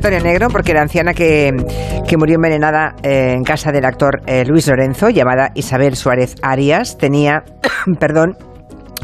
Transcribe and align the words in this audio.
Antonio 0.00 0.20
Negro, 0.20 0.48
porque 0.48 0.72
la 0.72 0.80
anciana 0.80 1.12
que, 1.12 1.50
que 2.08 2.16
murió 2.16 2.36
envenenada 2.36 2.96
eh, 3.02 3.34
en 3.34 3.42
casa 3.42 3.70
del 3.70 3.84
actor 3.84 4.22
eh, 4.26 4.46
Luis 4.46 4.66
Lorenzo, 4.66 5.10
llamada 5.10 5.50
Isabel 5.54 5.94
Suárez 5.94 6.36
Arias, 6.40 6.96
tenía, 6.96 7.44
perdón, 8.00 8.34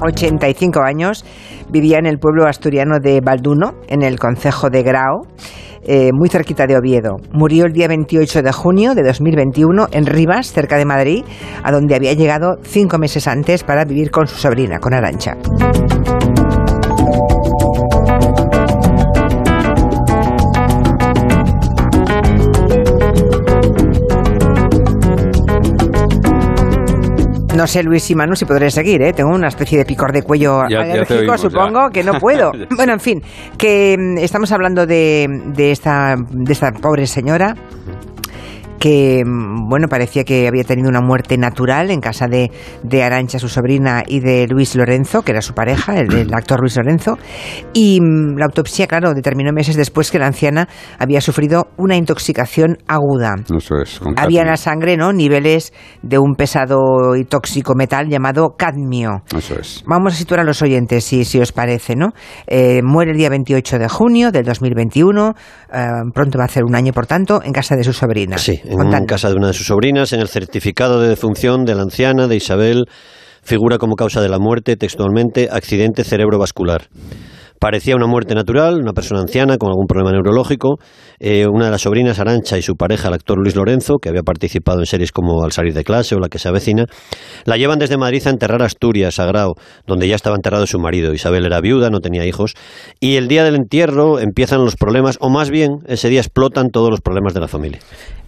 85 0.01 0.81
años, 0.81 1.23
vivía 1.69 1.99
en 1.99 2.07
el 2.07 2.19
pueblo 2.19 2.47
asturiano 2.47 2.99
de 2.99 3.21
Balduno, 3.21 3.75
en 3.89 4.01
el 4.01 4.19
concejo 4.19 4.71
de 4.71 4.83
Grao, 4.83 5.27
eh, 5.83 6.13
muy 6.15 6.31
cerquita 6.31 6.67
de 6.67 6.79
Oviedo. 6.79 7.17
Murió 7.31 7.67
el 7.67 7.75
día 7.75 7.89
28 7.89 8.41
de 8.41 8.53
junio 8.53 8.95
de 8.95 9.03
2021 9.03 9.89
en 9.93 10.07
Rivas, 10.07 10.51
cerca 10.51 10.79
de 10.79 10.87
Madrid, 10.87 11.27
a 11.63 11.73
donde 11.73 11.95
había 11.95 12.15
llegado 12.15 12.57
cinco 12.63 12.97
meses 12.97 13.29
antes 13.29 13.65
para 13.65 13.85
vivir 13.85 14.11
con 14.11 14.27
su 14.27 14.37
sobrina, 14.37 14.79
con 14.79 14.95
Arancha. 14.95 15.37
No 27.57 27.67
sé, 27.67 27.83
Luis 27.83 28.11
y 28.11 28.15
Manu, 28.15 28.37
si 28.37 28.45
podré 28.45 28.71
seguir, 28.71 29.01
¿eh? 29.01 29.15
Tengo 29.15 29.31
una 29.35 29.49
especie 29.49 29.79
de 29.79 29.87
picor 29.87 30.13
de 30.13 30.23
cuello 30.23 30.65
Ya- 30.69 30.81
ya 30.81 30.85
te 30.85 30.93
alérgico, 30.93 31.21
oímos, 31.21 31.41
supongo, 31.41 31.87
ya. 31.87 31.91
que 31.91 32.05
no 32.05 32.21
puedo. 32.21 32.53
bueno, 32.77 32.93
en 32.93 33.01
fin, 33.01 33.23
que 33.57 33.97
mm, 33.99 34.19
estamos 34.19 34.53
hablando 34.53 34.87
de, 34.87 35.27
de, 35.55 35.71
esta, 35.71 36.17
de 36.19 36.53
esta 36.53 36.71
pobre 36.73 37.07
señora 37.07 37.55
que, 38.79 39.23
mm, 39.25 39.69
bueno, 39.69 39.89
parecía 39.89 40.25
que 40.25 40.49
había 40.49 40.65
tenido 40.65 40.89
una 40.89 41.01
muerte 41.01 41.37
natural 41.39 41.91
en 41.91 42.01
casa 42.01 42.27
de, 42.27 42.51
de 42.83 43.03
Arancha, 43.03 43.39
su 43.39 43.49
sobrina, 43.49 44.03
y 44.07 44.21
de 44.21 44.47
Luis 44.49 44.75
Lorenzo, 44.77 45.23
que 45.23 45.33
era 45.33 45.41
su 45.41 45.55
pareja, 45.55 45.95
el, 45.95 46.13
el 46.13 46.29
actor 46.35 46.61
Luis 46.61 46.77
Lorenzo. 46.77 47.19
Y 47.73 48.01
mm, 48.01 48.37
la 48.39 48.47
autopsia, 48.47 48.87
claro, 48.87 49.15
determinó 49.15 49.53
meses 49.53 49.77
después 49.77 50.11
que 50.11 50.19
la 50.19 50.27
anciana 50.27 50.69
había 50.99 51.21
sufrido 51.21 51.69
una 51.77 51.97
intoxicación 51.97 52.79
aguda. 52.87 53.35
Eso 53.55 53.77
es. 53.81 53.99
con 54.01 54.19
Había 54.19 54.43
en 54.43 54.49
la 54.49 54.57
sangre 54.57 54.97
¿no? 54.97 55.13
niveles 55.13 55.73
de 56.03 56.19
un 56.19 56.35
pesado 56.35 57.17
y 57.17 57.25
tóxico 57.25 57.75
metal 57.75 58.09
llamado 58.09 58.55
cadmio. 58.57 59.23
Eso 59.37 59.59
es. 59.59 59.83
Vamos 59.87 60.15
a 60.15 60.17
situar 60.17 60.41
a 60.41 60.45
los 60.45 60.63
oyentes, 60.63 61.05
si, 61.05 61.25
si 61.25 61.41
os 61.41 61.53
parece, 61.53 61.97
¿no? 61.97 62.13
Eh, 62.47 62.81
muere 62.83 63.13
el 63.13 63.19
día 63.19 63.29
28 63.31 63.79
de 63.79 63.89
junio 63.89 64.31
del 64.31 64.45
2021, 64.45 65.35
eh, 65.73 65.87
pronto 66.13 66.39
va 66.39 66.45
a 66.45 66.47
hacer 66.47 66.65
un 66.65 66.75
año, 66.75 66.93
por 66.93 67.07
tanto, 67.07 67.41
en 67.43 67.53
casa 67.53 67.77
de 67.77 67.85
su 67.85 67.93
sobrina. 67.93 68.39
Sí, 68.39 68.61
en 68.69 69.07
casa 69.07 69.29
de 69.29 69.37
una 69.37 69.49
de 69.49 69.53
sus 69.53 69.67
sobrinas, 69.67 70.13
en 70.13 70.21
el 70.21 70.29
certificado 70.29 71.01
de 71.01 71.09
defunción 71.09 71.65
de 71.65 71.75
la 71.75 71.83
anciana, 71.83 72.27
de 72.27 72.37
Isabel, 72.37 72.85
figura 73.43 73.79
como 73.79 73.95
causa 73.95 74.21
de 74.21 74.29
la 74.29 74.39
muerte 74.39 74.77
textualmente 74.77 75.49
accidente 75.51 76.05
cerebrovascular. 76.05 76.89
Parecía 77.61 77.97
una 77.97 78.07
muerte 78.07 78.35
natural, 78.35 78.81
una 78.81 78.93
persona 78.93 79.21
anciana 79.21 79.57
con 79.59 79.71
algún 79.71 79.87
problema 79.87 80.13
neurológico. 80.13 80.79
Eh, 81.19 81.47
una 81.47 81.67
de 81.67 81.71
las 81.71 81.83
sobrinas, 81.83 82.19
Arancha, 82.19 82.59
y 82.59 82.63
su 82.63 82.75
pareja, 82.75 83.09
el 83.09 83.15
actor 83.15 83.39
Luis 83.39 83.57
Lorenzo, 83.57 83.99
que 84.01 84.09
había 84.09 84.23
participado 84.23 84.81
en 84.81 84.87
series 84.87 85.13
como 85.13 85.43
Al 85.45 85.53
salir 85.53 85.75
de 85.75 85.85
clase 85.85 86.15
o 86.15 86.19
La 86.19 86.29
que 86.29 86.39
se 86.39 86.49
avecina, 86.49 86.87
la 87.45 87.57
llevan 87.57 87.79
desde 87.79 87.97
Madrid 87.97 88.23
a 88.27 88.31
enterrar 88.31 88.63
a 88.63 88.67
Asturias, 88.67 89.19
a 89.19 89.27
donde 89.87 90.09
ya 90.09 90.17
estaba 90.17 90.37
enterrado 90.37 90.67
su 90.67 90.79
marido. 90.79 91.13
Isabel 91.13 91.45
era 91.45 91.61
viuda, 91.61 91.91
no 91.91 92.01
tenía 92.01 92.25
hijos. 92.25 92.55
Y 93.01 93.17
el 93.17 93.29
día 93.29 93.45
del 93.45 93.55
entierro 93.55 94.19
empiezan 94.19 94.65
los 94.65 94.77
problemas, 94.77 95.19
o 95.21 95.29
más 95.29 95.51
bien, 95.51 95.79
ese 95.87 96.09
día 96.09 96.21
explotan 96.21 96.71
todos 96.71 96.91
los 96.91 97.01
problemas 97.01 97.35
de 97.35 97.41
la 97.41 97.49
familia. 97.49 97.81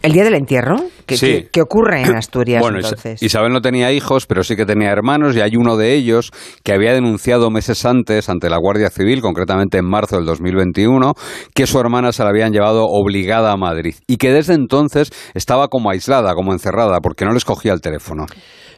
¿El 0.02 0.12
día 0.12 0.24
del 0.24 0.34
entierro? 0.34 0.76
¿Qué, 1.08 1.16
Sí. 1.16 1.26
qué- 1.26 1.48
qué 1.50 1.60
ocurre 1.62 2.02
en 2.02 2.14
Asturias 2.16 2.60
Bueno, 2.60 2.76
entonces? 2.78 3.22
Isabel 3.22 3.52
no 3.52 3.60
tenía 3.60 3.90
hijos, 3.92 4.26
pero 4.26 4.44
sí 4.44 4.54
que 4.54 4.66
tenía 4.66 4.90
hermanos 4.90 5.34
y 5.34 5.40
hay 5.40 5.56
uno 5.56 5.76
de 5.76 5.94
ellos 5.94 6.30
que 6.62 6.72
había 6.72 6.92
denunciado 6.92 7.50
meses 7.50 7.84
antes 7.86 8.28
ante 8.28 8.50
la 8.50 8.58
Guardia 8.58 8.90
Civil, 8.90 9.20
concretamente 9.22 9.78
en 9.78 9.86
marzo 9.88 10.16
del 10.16 10.26
2021, 10.26 11.14
que 11.54 11.66
su 11.66 11.80
hermana 11.80 12.12
se 12.12 12.22
la 12.22 12.28
habían 12.28 12.52
llevado 12.52 12.84
obligada 12.86 13.50
a 13.52 13.56
Madrid 13.56 13.94
y 14.06 14.18
que 14.18 14.32
desde 14.32 14.52
entonces 14.54 15.10
estaba 15.34 15.68
como 15.68 15.90
aislada, 15.90 16.34
como 16.34 16.52
encerrada, 16.52 16.98
porque 17.02 17.24
no 17.24 17.32
les 17.32 17.44
cogía 17.44 17.72
el 17.72 17.80
teléfono. 17.80 18.26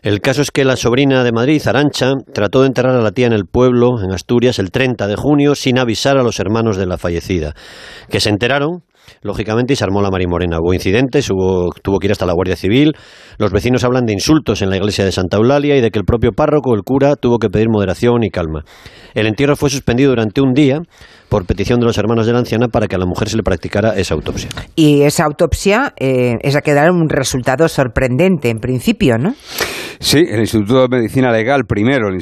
El 0.03 0.23
caso 0.23 0.41
es 0.41 0.51
que 0.51 0.65
la 0.65 0.77
sobrina 0.77 1.25
de 1.25 1.33
Madrid, 1.33 1.61
Arancha, 1.67 2.13
trató 2.33 2.63
de 2.63 2.69
enterrar 2.69 2.97
a 2.97 3.03
la 3.03 3.11
tía 3.11 3.27
en 3.27 3.35
el 3.35 3.45
pueblo, 3.45 4.03
en 4.03 4.13
Asturias, 4.13 4.59
el 4.59 4.71
30 4.71 5.07
de 5.07 5.17
junio, 5.17 5.55
sin 5.55 5.79
avisar 5.79 6.17
a 6.17 6.23
los 6.23 6.41
hermanos 6.41 6.79
de 6.79 6.87
la 6.87 6.97
fallecida, 6.97 7.55
que 8.09 8.19
se 8.21 8.31
enteraron, 8.31 8.83
lógicamente, 9.23 9.73
y 9.73 9.77
se 9.77 9.85
armó 9.85 10.03
la 10.03 10.11
marimorena. 10.11 10.59
Hubo 10.61 10.75
incidentes, 10.75 11.31
hubo, 11.31 11.71
tuvo 11.83 11.99
que 11.99 12.07
ir 12.07 12.13
hasta 12.13 12.27
la 12.27 12.33
Guardia 12.33 12.57
Civil, 12.57 12.93
los 13.39 13.53
vecinos 13.53 13.85
hablan 13.85 14.07
de 14.07 14.13
insultos 14.13 14.63
en 14.63 14.71
la 14.71 14.77
iglesia 14.77 15.05
de 15.05 15.13
Santa 15.13 15.37
Eulalia 15.37 15.77
y 15.77 15.81
de 15.81 15.91
que 15.91 15.99
el 15.99 16.05
propio 16.05 16.33
párroco, 16.33 16.75
el 16.75 16.83
cura, 16.83 17.17
tuvo 17.17 17.39
que 17.39 17.49
pedir 17.49 17.69
moderación 17.71 18.23
y 18.25 18.31
calma. 18.31 18.65
El 19.15 19.27
entierro 19.27 19.57
fue 19.57 19.71
suspendido 19.71 20.11
durante 20.11 20.41
un 20.41 20.53
día 20.53 20.81
por 21.29 21.47
petición 21.47 21.79
de 21.79 21.87
los 21.87 21.97
hermanos 21.97 22.27
de 22.27 22.33
la 22.33 22.41
anciana 22.41 22.69
para 22.69 22.89
que 22.89 22.97
a 22.97 22.99
la 22.99 23.07
mujer 23.07 23.29
se 23.29 23.37
le 23.37 23.43
practicara 23.43 23.97
esa 23.97 24.15
autopsia. 24.15 24.49
Y 24.75 25.03
esa 25.03 25.25
autopsia 25.25 25.95
eh, 25.99 26.37
es 26.43 26.55
la 26.55 26.61
que 26.61 26.75
un 26.91 27.09
resultado 27.09 27.69
sorprendente 27.69 28.49
en 28.49 28.59
principio, 28.59 29.19
¿no? 29.19 29.35
Sí, 30.03 30.25
el 30.27 30.41
Instituto 30.41 30.81
de 30.81 30.97
Medicina 30.97 31.31
Legal, 31.31 31.67
primero, 31.67 32.09
el, 32.09 32.15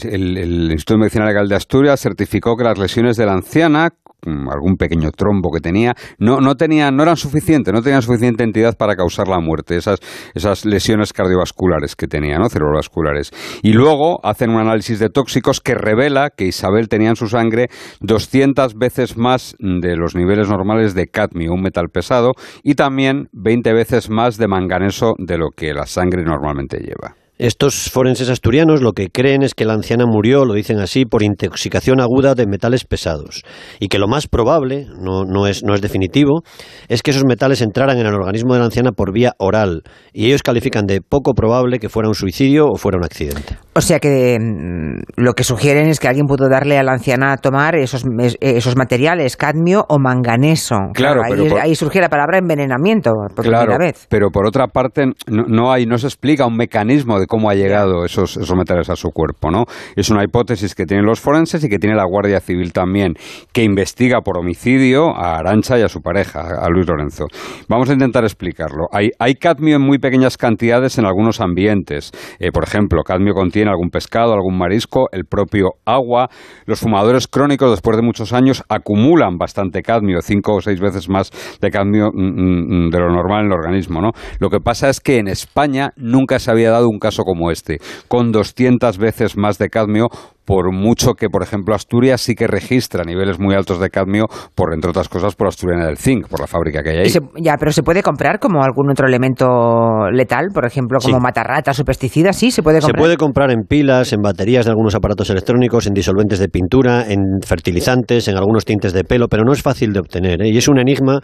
Instituto 0.72 0.94
de 0.94 0.98
Medicina 0.98 1.26
Legal 1.26 1.48
de 1.48 1.54
Asturias 1.54 2.00
certificó 2.00 2.56
que 2.56 2.64
las 2.64 2.76
lesiones 2.76 3.16
de 3.16 3.24
la 3.24 3.34
anciana 3.34 3.90
mm, 4.26 4.48
algún 4.48 4.74
pequeño 4.76 5.12
trombo 5.12 5.52
que 5.52 5.60
tenía, 5.60 5.94
no, 6.18 6.40
no 6.40 6.54
no 6.58 7.02
eran 7.04 7.16
suficientes, 7.16 7.72
no 7.72 7.80
tenían 7.80 8.02
suficiente 8.02 8.42
entidad 8.42 8.76
para 8.76 8.96
causar 8.96 9.28
la 9.28 9.38
muerte, 9.38 9.76
esas, 9.76 10.00
esas 10.34 10.64
lesiones 10.66 11.12
cardiovasculares 11.12 11.94
que 11.94 12.08
tenía, 12.08 12.36
¿no? 12.38 12.48
cerebrovasculares. 12.48 13.30
Y 13.62 13.74
luego 13.74 14.18
hacen 14.26 14.50
un 14.50 14.60
análisis 14.60 14.98
de 14.98 15.08
tóxicos 15.08 15.60
que 15.60 15.76
revela 15.76 16.30
que 16.30 16.46
Isabel 16.46 16.88
tenía 16.88 17.10
en 17.10 17.16
su 17.16 17.28
sangre 17.28 17.68
200 18.00 18.74
veces 18.74 19.16
más 19.16 19.54
de 19.60 19.94
los 19.94 20.16
niveles 20.16 20.48
normales 20.48 20.96
de 20.96 21.06
cadmio, 21.06 21.52
un 21.52 21.62
metal 21.62 21.90
pesado, 21.90 22.32
y 22.64 22.74
también 22.74 23.28
20 23.34 23.72
veces 23.72 24.10
más 24.10 24.36
de 24.36 24.48
manganeso 24.48 25.14
de 25.16 25.38
lo 25.38 25.50
que 25.56 25.72
la 25.72 25.86
sangre 25.86 26.24
normalmente 26.24 26.78
lleva. 26.78 27.14
Estos 27.38 27.88
forenses 27.90 28.28
asturianos 28.30 28.82
lo 28.82 28.92
que 28.92 29.08
creen 29.10 29.42
es 29.42 29.54
que 29.54 29.64
la 29.64 29.74
anciana 29.74 30.04
murió, 30.06 30.44
lo 30.44 30.54
dicen 30.54 30.78
así, 30.80 31.04
por 31.04 31.22
intoxicación 31.22 32.00
aguda 32.00 32.34
de 32.34 32.46
metales 32.46 32.84
pesados. 32.84 33.42
Y 33.78 33.88
que 33.88 33.98
lo 33.98 34.08
más 34.08 34.26
probable, 34.26 34.86
no, 35.00 35.24
no, 35.24 35.46
es, 35.46 35.62
no 35.64 35.74
es 35.74 35.80
definitivo, 35.80 36.42
es 36.88 37.02
que 37.02 37.12
esos 37.12 37.24
metales 37.24 37.60
entraran 37.62 37.96
en 37.98 38.06
el 38.06 38.14
organismo 38.14 38.54
de 38.54 38.58
la 38.60 38.64
anciana 38.66 38.90
por 38.90 39.12
vía 39.12 39.34
oral. 39.38 39.82
Y 40.12 40.26
ellos 40.26 40.42
califican 40.42 40.86
de 40.86 41.00
poco 41.00 41.32
probable 41.34 41.78
que 41.78 41.88
fuera 41.88 42.08
un 42.08 42.14
suicidio 42.16 42.66
o 42.66 42.76
fuera 42.76 42.98
un 42.98 43.04
accidente. 43.04 43.56
O 43.74 43.80
sea 43.80 44.00
que 44.00 44.36
mm, 44.40 45.02
lo 45.22 45.34
que 45.34 45.44
sugieren 45.44 45.86
es 45.88 46.00
que 46.00 46.08
alguien 46.08 46.26
pudo 46.26 46.48
darle 46.48 46.76
a 46.76 46.82
la 46.82 46.92
anciana 46.92 47.32
a 47.32 47.36
tomar 47.36 47.76
esos, 47.76 48.02
es- 48.18 48.36
esos 48.40 48.74
materiales, 48.76 49.36
cadmio 49.36 49.84
o 49.88 50.00
manganeso. 50.00 50.74
Claro, 50.92 51.22
ahí, 51.24 51.30
pero 51.36 51.46
por- 51.50 51.60
ahí 51.60 51.74
surge 51.76 52.00
la 52.00 52.08
palabra 52.08 52.38
envenenamiento 52.38 53.12
por 53.36 53.44
primera 53.44 53.78
vez. 53.78 54.06
pero 54.10 54.30
por 54.30 54.44
otra 54.46 54.66
parte 54.66 55.06
no, 55.28 55.44
no 55.46 55.70
hay, 55.72 55.86
no 55.86 55.98
se 55.98 56.08
explica 56.08 56.44
un 56.44 56.56
mecanismo 56.56 57.20
de 57.20 57.27
cómo 57.28 57.50
ha 57.50 57.54
llegado 57.54 58.04
esos, 58.04 58.36
esos 58.36 58.56
metales 58.56 58.90
a 58.90 58.96
su 58.96 59.10
cuerpo, 59.10 59.50
¿no? 59.50 59.64
Es 59.94 60.10
una 60.10 60.24
hipótesis 60.24 60.74
que 60.74 60.86
tienen 60.86 61.06
los 61.06 61.20
forenses 61.20 61.62
y 61.62 61.68
que 61.68 61.78
tiene 61.78 61.94
la 61.94 62.04
Guardia 62.04 62.40
Civil 62.40 62.72
también, 62.72 63.14
que 63.52 63.62
investiga 63.62 64.22
por 64.22 64.38
homicidio 64.38 65.14
a 65.16 65.38
Arancha 65.38 65.78
y 65.78 65.82
a 65.82 65.88
su 65.88 66.00
pareja, 66.00 66.40
a 66.60 66.68
Luis 66.68 66.86
Lorenzo. 66.88 67.26
Vamos 67.68 67.90
a 67.90 67.92
intentar 67.92 68.24
explicarlo. 68.24 68.86
Hay, 68.92 69.10
hay 69.18 69.34
cadmio 69.34 69.76
en 69.76 69.82
muy 69.82 69.98
pequeñas 69.98 70.36
cantidades 70.36 70.98
en 70.98 71.04
algunos 71.04 71.40
ambientes. 71.40 72.10
Eh, 72.38 72.50
por 72.50 72.64
ejemplo, 72.64 73.02
cadmio 73.02 73.34
contiene 73.34 73.70
algún 73.70 73.90
pescado, 73.90 74.32
algún 74.32 74.56
marisco, 74.58 75.08
el 75.12 75.24
propio 75.24 75.74
agua. 75.84 76.28
Los 76.66 76.80
fumadores 76.80 77.28
crónicos, 77.28 77.70
después 77.70 77.96
de 77.96 78.02
muchos 78.02 78.32
años, 78.32 78.62
acumulan 78.68 79.36
bastante 79.36 79.82
cadmio, 79.82 80.20
cinco 80.22 80.54
o 80.54 80.60
seis 80.60 80.80
veces 80.80 81.08
más 81.08 81.30
de 81.60 81.70
cadmio 81.70 82.10
mm, 82.12 82.86
mm, 82.86 82.90
de 82.90 82.98
lo 82.98 83.10
normal 83.10 83.40
en 83.40 83.46
el 83.46 83.52
organismo, 83.52 84.00
¿no? 84.00 84.12
Lo 84.38 84.50
que 84.50 84.60
pasa 84.60 84.88
es 84.88 85.00
que 85.00 85.18
en 85.18 85.28
España 85.28 85.92
nunca 85.96 86.38
se 86.38 86.50
había 86.50 86.70
dado 86.70 86.88
un 86.88 86.98
caso 86.98 87.17
como 87.24 87.50
este, 87.50 87.78
con 88.08 88.32
200 88.32 88.98
veces 88.98 89.36
más 89.36 89.58
de 89.58 89.68
cadmio 89.68 90.08
por 90.44 90.72
mucho 90.72 91.12
que, 91.12 91.28
por 91.28 91.42
ejemplo, 91.42 91.74
Asturias 91.74 92.22
sí 92.22 92.34
que 92.34 92.46
registra 92.46 93.04
niveles 93.04 93.38
muy 93.38 93.54
altos 93.54 93.78
de 93.80 93.90
cadmio, 93.90 94.24
por 94.54 94.72
entre 94.72 94.88
otras 94.88 95.06
cosas, 95.10 95.34
por 95.34 95.46
Asturiana 95.46 95.84
del 95.84 95.98
Zinc, 95.98 96.26
por 96.26 96.40
la 96.40 96.46
fábrica 96.46 96.82
que 96.82 96.88
hay 96.88 96.96
ahí. 97.00 97.10
Se- 97.10 97.20
ya, 97.36 97.56
pero 97.58 97.70
se 97.70 97.82
puede 97.82 98.02
comprar 98.02 98.38
como 98.38 98.62
algún 98.62 98.90
otro 98.90 99.06
elemento 99.06 100.08
letal, 100.10 100.46
por 100.54 100.64
ejemplo, 100.64 101.00
como 101.02 101.16
Sí. 101.18 101.22
matarratas 101.22 101.78
o 101.80 101.84
pesticidas, 101.84 102.34
sí, 102.34 102.50
se 102.50 102.62
puede 102.62 102.78
Se 102.80 102.86
comprar. 102.86 103.00
puede 103.02 103.16
comprar 103.18 103.50
en 103.50 103.64
pilas, 103.68 104.14
en 104.14 104.22
baterías 104.22 104.64
de 104.64 104.70
algunos 104.70 104.94
aparatos 104.94 105.28
electrónicos, 105.28 105.86
en 105.86 105.92
disolventes 105.92 106.38
de 106.38 106.48
pintura, 106.48 107.04
en 107.06 107.20
fertilizantes, 107.46 108.26
en 108.28 108.38
algunos 108.38 108.64
tintes 108.64 108.94
de 108.94 109.04
pelo, 109.04 109.28
pero 109.28 109.44
no 109.44 109.52
es 109.52 109.60
fácil 109.60 109.92
de 109.92 110.00
obtener. 110.00 110.40
¿eh? 110.40 110.48
Y 110.48 110.56
es 110.56 110.66
un 110.68 110.78
enigma 110.78 111.20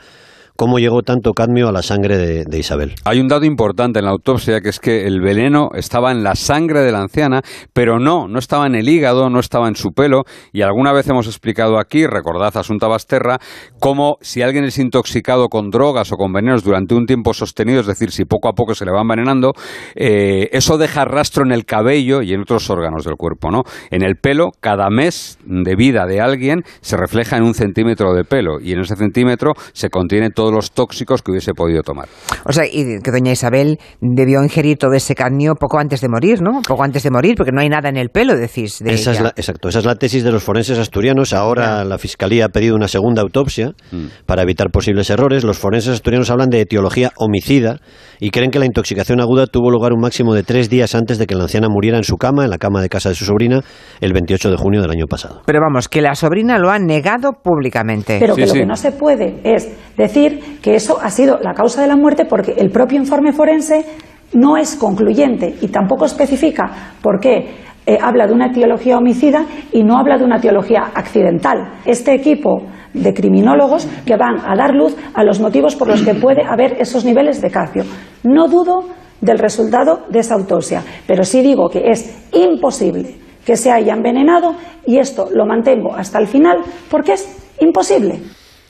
cómo 0.57 0.79
llegó 0.79 1.03
tanto 1.03 1.33
cadmio 1.33 1.69
a 1.69 1.73
la 1.73 1.83
sangre 1.83 2.45
de, 2.45 2.59
Isabel. 2.59 2.95
Hay 3.05 3.19
un 3.19 3.29
dato 3.29 3.45
importante 3.45 3.99
en 3.99 4.05
la 4.05 4.13
autopsia, 4.13 4.61
que 4.61 4.69
es 4.69 4.79
que 4.79 5.07
el 5.07 5.21
veneno 5.21 5.71
estaba 5.75 6.13
en 6.13 6.23
la 6.23 6.37
sangre 6.37 6.81
de 6.81 6.93
la 6.93 7.01
anciana, 7.01 7.43
pero 7.73 7.99
no, 7.99 8.29
no 8.29 8.39
estaba 8.39 8.67
en 8.67 8.77
el 8.77 8.89
hígado, 8.89 9.29
no 9.31 9.41
estaba 9.41 9.69
en 9.69 9.75
su 9.75 9.91
pelo, 9.91 10.23
y 10.53 10.63
alguna 10.63 10.93
vez 10.93 11.09
hemos 11.09 11.27
explicado 11.27 11.79
aquí, 11.79 12.07
recordad 12.07 12.57
Asunta 12.57 12.87
Basterra, 12.87 13.39
cómo 13.81 14.17
si 14.21 14.43
alguien 14.43 14.65
es 14.65 14.79
intoxicado 14.79 15.49
con 15.49 15.71
drogas 15.71 16.13
o 16.13 16.17
con 16.17 16.33
venenos 16.33 16.63
durante 16.63 16.95
un 16.95 17.07
tiempo 17.07 17.35
sostenido, 17.35 17.81
es 17.81 17.87
decir, 17.87 18.13
si 18.13 18.25
poco 18.25 18.49
a 18.49 18.53
poco 18.53 18.75
se 18.75 18.85
le 18.85 18.93
va 18.93 19.01
envenenando, 19.03 19.53
eh, 19.97 20.49
eso 20.53 20.79
deja 20.79 21.05
rastro 21.05 21.45
en 21.45 21.53
el 21.53 21.65
cabello 21.65 22.23
y 22.23 22.33
en 22.33 22.43
otros 22.43 22.71
órganos 22.71 23.05
del 23.05 23.17
cuerpo, 23.17 23.51
¿no? 23.51 23.65
En 23.91 24.03
el 24.03 24.17
pelo, 24.17 24.53
cada 24.61 24.89
mes 24.89 25.39
de 25.45 25.75
vida 25.75 26.07
de 26.07 26.21
alguien 26.21 26.63
se 26.81 26.97
refleja 26.97 27.37
en 27.37 27.43
un 27.43 27.55
centímetro 27.55 28.15
de 28.15 28.25
pelo, 28.25 28.61
y 28.61 28.73
en 28.73 28.81
ese 28.81 28.95
centímetro 28.95 29.55
se 29.73 29.91
contiene 29.91 30.31
todo 30.31 30.44
los 30.53 30.73
tóxicos 30.73 31.23
que 31.23 31.31
hubiese 31.31 31.53
podido 31.53 31.83
tomar. 31.83 32.09
O 32.45 32.53
sea, 32.53 32.65
y 32.67 33.01
que 33.01 33.11
doña 33.11 33.33
Isabel 33.33 33.79
debió 34.01 34.43
ingerir 34.43 34.79
todo 34.79 34.95
ese 34.95 35.15
cadmio 35.15 35.55
poco 35.55 35.79
antes 35.79 36.01
de 36.01 36.09
morir, 36.09 36.43
¿no? 36.43 36.63
Poco 36.67 36.83
antes 36.83 37.03
de 37.03 37.11
morir, 37.11 37.35
porque 37.37 37.53
no 37.53 37.61
hay 37.61 37.69
nada 37.69 37.89
en 37.89 37.97
el 37.97 38.11
pelo, 38.11 38.37
decís. 38.37 38.81
esa 38.83 39.13
es 39.13 39.21
la, 39.21 39.29
exacto, 39.31 39.69
esa 39.69 39.79
es 39.81 39.85
la 39.85 39.97
tesis 39.97 40.25
de 40.25 40.33
los 40.33 40.43
forenses 40.43 40.79
asturianos. 40.79 41.33
Ahora 41.33 41.85
la 41.85 41.99
Fiscalía 41.99 42.47
ha 42.47 42.49
pedido 42.49 42.75
una 42.75 42.89
segunda 42.89 43.23
autopsia 43.23 43.73
mm. 43.93 44.25
para 44.27 44.43
evitar 44.43 44.71
posibles 44.71 45.11
errores. 45.11 45.45
Los 45.45 45.59
forenses 45.59 45.95
asturianos 45.95 46.31
hablan 46.31 46.51
de 46.51 46.61
etiología 46.61 47.13
homicida 47.17 47.81
y 48.21 48.31
creen 48.31 48.51
que 48.51 48.59
la 48.59 48.67
intoxicación 48.67 49.21
aguda 49.21 49.47
tuvo 49.47 49.71
lugar 49.71 49.93
un 49.93 50.01
máximo 50.01 50.35
de 50.35 50.43
tres 50.43 50.71
días 50.71 50.95
antes 50.95 51.19
de 51.19 51.27
que 51.27 51.35
la 51.35 51.45
anciana 51.45 51.69
muriera 51.69 51.99
en 51.99 52.05
su 52.05 52.17
cama, 52.17 52.45
en 52.45 52.51
la 52.51 52.59
cama 52.59 52.81
de 52.81 52.89
casa 52.89 53.09
de 53.09 53.15
su 53.15 53.25
sobrina, 53.25 53.61
el 54.01 54.13
28 54.13 54.51
de 54.51 54.57
junio 54.57 54.81
del 54.81 54.91
año 54.91 55.07
pasado. 55.07 55.43
Pero 55.47 55.61
vamos, 55.61 55.89
que 55.89 56.01
la 56.01 56.15
sobrina 56.15 56.59
lo 56.59 56.71
ha 56.71 56.79
negado 56.79 57.33
públicamente. 57.43 58.19
Pero 58.21 58.35
que 58.35 58.47
lo 58.47 58.53
que 58.53 58.67
no 58.67 58.77
se 58.77 58.93
puede 58.93 59.41
es 59.45 59.69
decir 59.97 60.34
que 60.63 60.75
eso 60.75 60.99
ha 61.01 61.11
sido 61.11 61.39
la 61.41 61.55
causa 61.55 61.83
de 61.83 61.89
la 61.89 61.97
muerte 61.97 62.25
porque 62.25 62.53
el 62.53 62.71
propio 62.71 62.99
informe 62.99 63.33
forense 63.33 63.85
no 64.33 64.57
es 64.57 64.77
concluyente 64.77 65.57
y 65.61 65.69
tampoco 65.69 66.05
especifica 66.05 66.95
por 67.01 67.21
qué 67.21 67.65
eh, 67.87 67.99
habla 68.01 68.27
de 68.27 68.33
una 68.33 68.47
etiología 68.47 68.97
homicida 68.97 69.45
y 69.73 69.83
no 69.83 69.99
habla 69.99 70.17
de 70.17 70.25
una 70.25 70.39
etiología 70.39 70.91
accidental. 70.95 71.75
Este 71.85 72.15
equipo 72.15 72.63
de 72.95 73.13
criminólogos 73.13 73.87
que 74.07 74.17
van 74.17 74.39
a 74.39 74.57
dar 74.57 74.75
luz 74.75 74.97
a 75.13 75.23
los 75.23 75.41
motivos 75.41 75.77
por 75.77 75.89
los 75.89 76.03
que 76.03 76.15
puede 76.15 76.43
haber 76.45 76.81
esos 76.81 77.05
niveles 77.05 77.43
de 77.43 77.51
calcio. 77.51 77.85
No 78.23 78.49
dudo 78.49 78.85
del 79.21 79.39
resultado 79.39 80.07
de 80.11 80.21
esa 80.21 80.35
autopsia, 80.35 80.83
pero 81.07 81.25
sí 81.25 81.43
digo 81.43 81.69
que 81.69 81.91
es 81.91 82.29
imposible 82.33 83.17
que 83.45 83.57
se 83.57 83.71
haya 83.71 83.93
envenenado 83.93 84.55
y 84.87 84.99
esto 84.99 85.29
lo 85.33 85.45
mantengo 85.45 85.95
hasta 85.95 86.19
el 86.19 86.27
final 86.27 86.59
porque 86.91 87.13
es 87.13 87.55
imposible. 87.61 88.21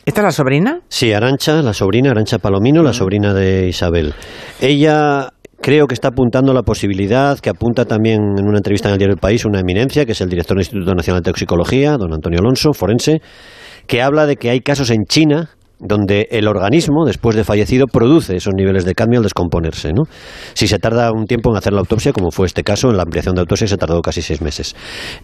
¿Esta 0.06 0.21
es 0.21 0.25
la 0.25 0.33
sobrina? 0.33 0.81
Sí, 0.89 1.12
Arancha, 1.12 1.62
la 1.62 1.73
sobrina, 1.73 2.11
Arancha 2.11 2.39
Palomino, 2.39 2.83
la 2.83 2.93
sobrina 2.93 3.33
de 3.33 3.69
Isabel. 3.69 4.12
Ella 4.61 5.31
creo 5.62 5.87
que 5.87 5.95
está 5.95 6.09
apuntando 6.09 6.53
la 6.53 6.62
posibilidad, 6.62 7.39
que 7.39 7.49
apunta 7.49 7.87
también 7.87 8.21
en 8.37 8.47
una 8.47 8.59
entrevista 8.59 8.89
en 8.89 8.93
el 8.93 8.99
diario 8.99 9.15
El 9.15 9.21
País, 9.21 9.47
una 9.47 9.61
eminencia, 9.61 10.05
que 10.05 10.12
es 10.12 10.21
el 10.21 10.29
director 10.29 10.56
del 10.56 10.62
Instituto 10.62 10.95
Nacional 10.95 11.23
de 11.23 11.31
Toxicología, 11.31 11.97
don 11.97 12.12
Antonio 12.12 12.41
Alonso, 12.41 12.75
forense, 12.75 13.23
que 13.87 14.03
habla 14.03 14.27
de 14.27 14.37
que 14.37 14.51
hay 14.51 14.61
casos 14.61 14.91
en 14.91 15.05
China 15.09 15.49
donde 15.85 16.27
el 16.31 16.49
organismo, 16.49 17.05
después 17.05 17.37
de 17.37 17.45
fallecido, 17.45 17.87
produce 17.87 18.37
esos 18.37 18.55
niveles 18.57 18.85
de 18.85 18.95
cadmio 18.95 19.19
al 19.19 19.25
descomponerse. 19.25 19.93
¿no? 19.93 20.05
Si 20.55 20.67
se 20.67 20.79
tarda 20.79 21.13
un 21.13 21.27
tiempo 21.27 21.51
en 21.51 21.57
hacer 21.57 21.73
la 21.73 21.81
autopsia, 21.81 22.13
como 22.13 22.31
fue 22.31 22.47
este 22.47 22.63
caso, 22.63 22.91
en 22.91 22.97
la 22.97 23.03
ampliación 23.03 23.35
de 23.35 23.43
autopsia 23.43 23.69
se 23.69 23.77
tardó 23.77 24.01
casi 24.01 24.23
seis 24.23 24.41
meses. 24.41 24.75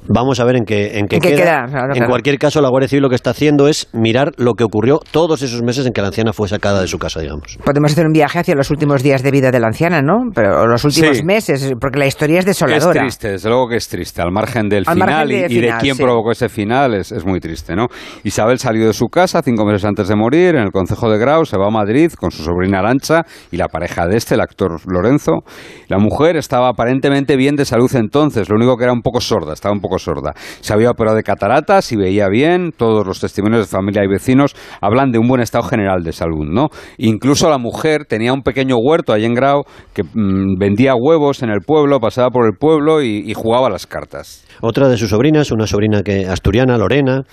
Vamos 0.08 0.38
a 0.40 0.44
ver 0.44 0.56
en 0.56 0.64
qué, 0.64 0.98
en 0.98 1.06
qué, 1.06 1.18
queda. 1.18 1.66
en 1.94 2.04
cualquier 2.04 2.38
caso, 2.38 2.60
la 2.60 2.68
Guardia 2.68 2.88
Civil 2.88 3.02
lo 3.02 3.08
que 3.08 3.14
está 3.14 3.30
haciendo 3.30 3.68
es 3.68 3.88
mirar 3.92 4.32
lo 4.36 4.54
que 4.54 4.64
ocurrió 4.64 5.00
todos 5.10 5.42
esos 5.42 5.62
meses 5.62 5.86
en 5.86 5.92
que 5.92 6.02
la 6.02 6.08
anciana 6.08 6.32
fue 6.32 6.48
sacada 6.48 6.80
de 6.80 6.88
su 6.88 6.98
casa, 6.98 7.20
digamos. 7.20 7.58
Podemos 7.64 7.92
hacer 7.92 8.06
un 8.06 8.12
viaje 8.12 8.38
hacia 8.38 8.54
los 8.54 8.70
últimos 8.70 9.02
días 9.02 9.22
de 9.22 9.30
vida 9.30 9.50
de 9.50 9.60
la 9.60 9.68
anciana, 9.68 10.02
¿no? 10.02 10.30
Pero 10.34 10.66
los 10.66 10.84
últimos 10.84 11.24
meses, 11.24 11.72
porque 11.80 11.98
la 11.98 12.06
historia 12.06 12.40
es 12.40 12.44
desoladora. 12.44 13.00
Es 13.00 13.18
triste, 13.18 13.30
desde 13.32 13.48
luego 13.48 13.68
que 13.68 13.76
es 13.76 13.88
triste, 13.88 14.20
al 14.20 14.30
margen 14.30 14.68
del 14.68 14.84
final 14.84 15.32
y, 15.32 15.60
de 15.60 15.72
quién 15.80 15.96
provocó 15.96 16.32
ese 16.32 16.48
final, 16.48 16.94
es, 16.94 17.12
es 17.12 17.24
muy 17.24 17.40
triste, 17.40 17.74
¿no? 17.74 17.86
Isabel 18.24 18.58
salió 18.58 18.86
de 18.86 18.92
su 18.92 19.08
casa 19.08 19.42
cinco 19.42 19.64
meses 19.64 19.84
antes 19.84 20.08
de 20.08 20.16
morir, 20.16 20.49
en 20.54 20.62
el 20.62 20.72
Concejo 20.72 21.10
de 21.10 21.18
Grau, 21.18 21.44
se 21.44 21.56
va 21.56 21.66
a 21.66 21.70
Madrid 21.70 22.12
con 22.12 22.30
su 22.30 22.42
sobrina 22.42 22.78
Arancha 22.78 23.24
y 23.50 23.56
la 23.56 23.68
pareja 23.68 24.06
de 24.06 24.16
este, 24.16 24.34
el 24.34 24.40
actor 24.40 24.80
Lorenzo. 24.86 25.44
La 25.88 25.98
mujer 25.98 26.36
estaba 26.36 26.68
aparentemente 26.68 27.36
bien 27.36 27.56
de 27.56 27.64
salud 27.64 27.90
entonces, 27.94 28.48
lo 28.48 28.56
único 28.56 28.76
que 28.76 28.84
era 28.84 28.92
un 28.92 29.02
poco 29.02 29.20
sorda, 29.20 29.52
estaba 29.52 29.74
un 29.74 29.80
poco 29.80 29.98
sorda. 29.98 30.32
Se 30.60 30.72
había 30.72 30.90
operado 30.90 31.16
de 31.16 31.22
cataratas 31.22 31.92
y 31.92 31.96
veía 31.96 32.28
bien, 32.28 32.72
todos 32.76 33.06
los 33.06 33.20
testimonios 33.20 33.62
de 33.62 33.76
familia 33.76 34.04
y 34.04 34.08
vecinos 34.08 34.54
hablan 34.80 35.10
de 35.10 35.18
un 35.18 35.28
buen 35.28 35.40
estado 35.40 35.64
general 35.64 36.02
de 36.02 36.12
salud, 36.12 36.46
¿no? 36.46 36.68
Incluso 36.98 37.48
la 37.50 37.58
mujer 37.58 38.04
tenía 38.04 38.32
un 38.32 38.42
pequeño 38.42 38.76
huerto 38.76 39.12
ahí 39.12 39.24
en 39.24 39.34
Grau 39.34 39.62
que 39.92 40.02
mm, 40.02 40.58
vendía 40.58 40.94
huevos 40.94 41.42
en 41.42 41.50
el 41.50 41.60
pueblo, 41.60 42.00
pasaba 42.00 42.30
por 42.30 42.46
el 42.46 42.52
pueblo 42.58 43.02
y, 43.02 43.24
y 43.26 43.34
jugaba 43.34 43.70
las 43.70 43.86
cartas. 43.86 44.44
Otra 44.60 44.88
de 44.88 44.96
sus 44.96 45.10
sobrinas, 45.10 45.50
una 45.50 45.66
sobrina 45.66 46.02
que 46.02 46.26
asturiana, 46.26 46.76
Lorena, 46.76 47.24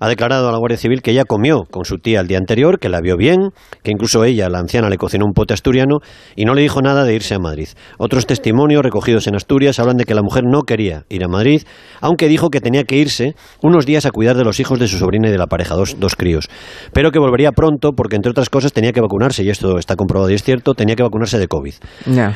ha 0.00 0.08
declarado 0.08 0.48
a 0.48 0.52
la 0.52 0.58
Guardia 0.58 0.78
Civil 0.78 1.02
que 1.02 1.12
ella 1.12 1.24
comió 1.24 1.64
con 1.70 1.84
su 1.84 1.98
tía 1.98 2.20
el 2.20 2.26
día 2.26 2.38
anterior, 2.38 2.78
que 2.78 2.88
la 2.88 3.00
vio 3.00 3.16
bien, 3.16 3.50
que 3.82 3.90
incluso 3.90 4.24
ella, 4.24 4.48
la 4.48 4.58
anciana, 4.58 4.88
le 4.88 4.96
cocinó 4.96 5.24
un 5.26 5.32
pote 5.32 5.54
asturiano 5.54 5.98
y 6.34 6.44
no 6.44 6.54
le 6.54 6.62
dijo 6.62 6.82
nada 6.82 7.04
de 7.04 7.14
irse 7.14 7.34
a 7.34 7.38
Madrid. 7.38 7.68
Otros 7.98 8.26
testimonios 8.26 8.82
recogidos 8.82 9.26
en 9.26 9.34
Asturias 9.36 9.78
hablan 9.78 9.96
de 9.96 10.04
que 10.04 10.14
la 10.14 10.22
mujer 10.22 10.44
no 10.46 10.62
quería 10.62 11.04
ir 11.08 11.24
a 11.24 11.28
Madrid, 11.28 11.62
aunque 12.00 12.28
dijo 12.28 12.50
que 12.50 12.60
tenía 12.60 12.84
que 12.84 12.96
irse 12.96 13.34
unos 13.62 13.86
días 13.86 14.06
a 14.06 14.10
cuidar 14.10 14.36
de 14.36 14.44
los 14.44 14.60
hijos 14.60 14.78
de 14.78 14.88
su 14.88 14.98
sobrina 14.98 15.28
y 15.28 15.32
de 15.32 15.38
la 15.38 15.46
pareja, 15.46 15.74
dos, 15.74 15.98
dos 15.98 16.16
críos, 16.16 16.48
pero 16.92 17.10
que 17.10 17.18
volvería 17.18 17.52
pronto 17.52 17.92
porque, 17.92 18.16
entre 18.16 18.30
otras 18.30 18.50
cosas, 18.50 18.72
tenía 18.72 18.92
que 18.92 19.00
vacunarse, 19.00 19.42
y 19.42 19.50
esto 19.50 19.78
está 19.78 19.96
comprobado 19.96 20.30
y 20.30 20.34
es 20.34 20.42
cierto, 20.42 20.74
tenía 20.74 20.96
que 20.96 21.02
vacunarse 21.02 21.38
de 21.38 21.48
COVID. 21.48 21.74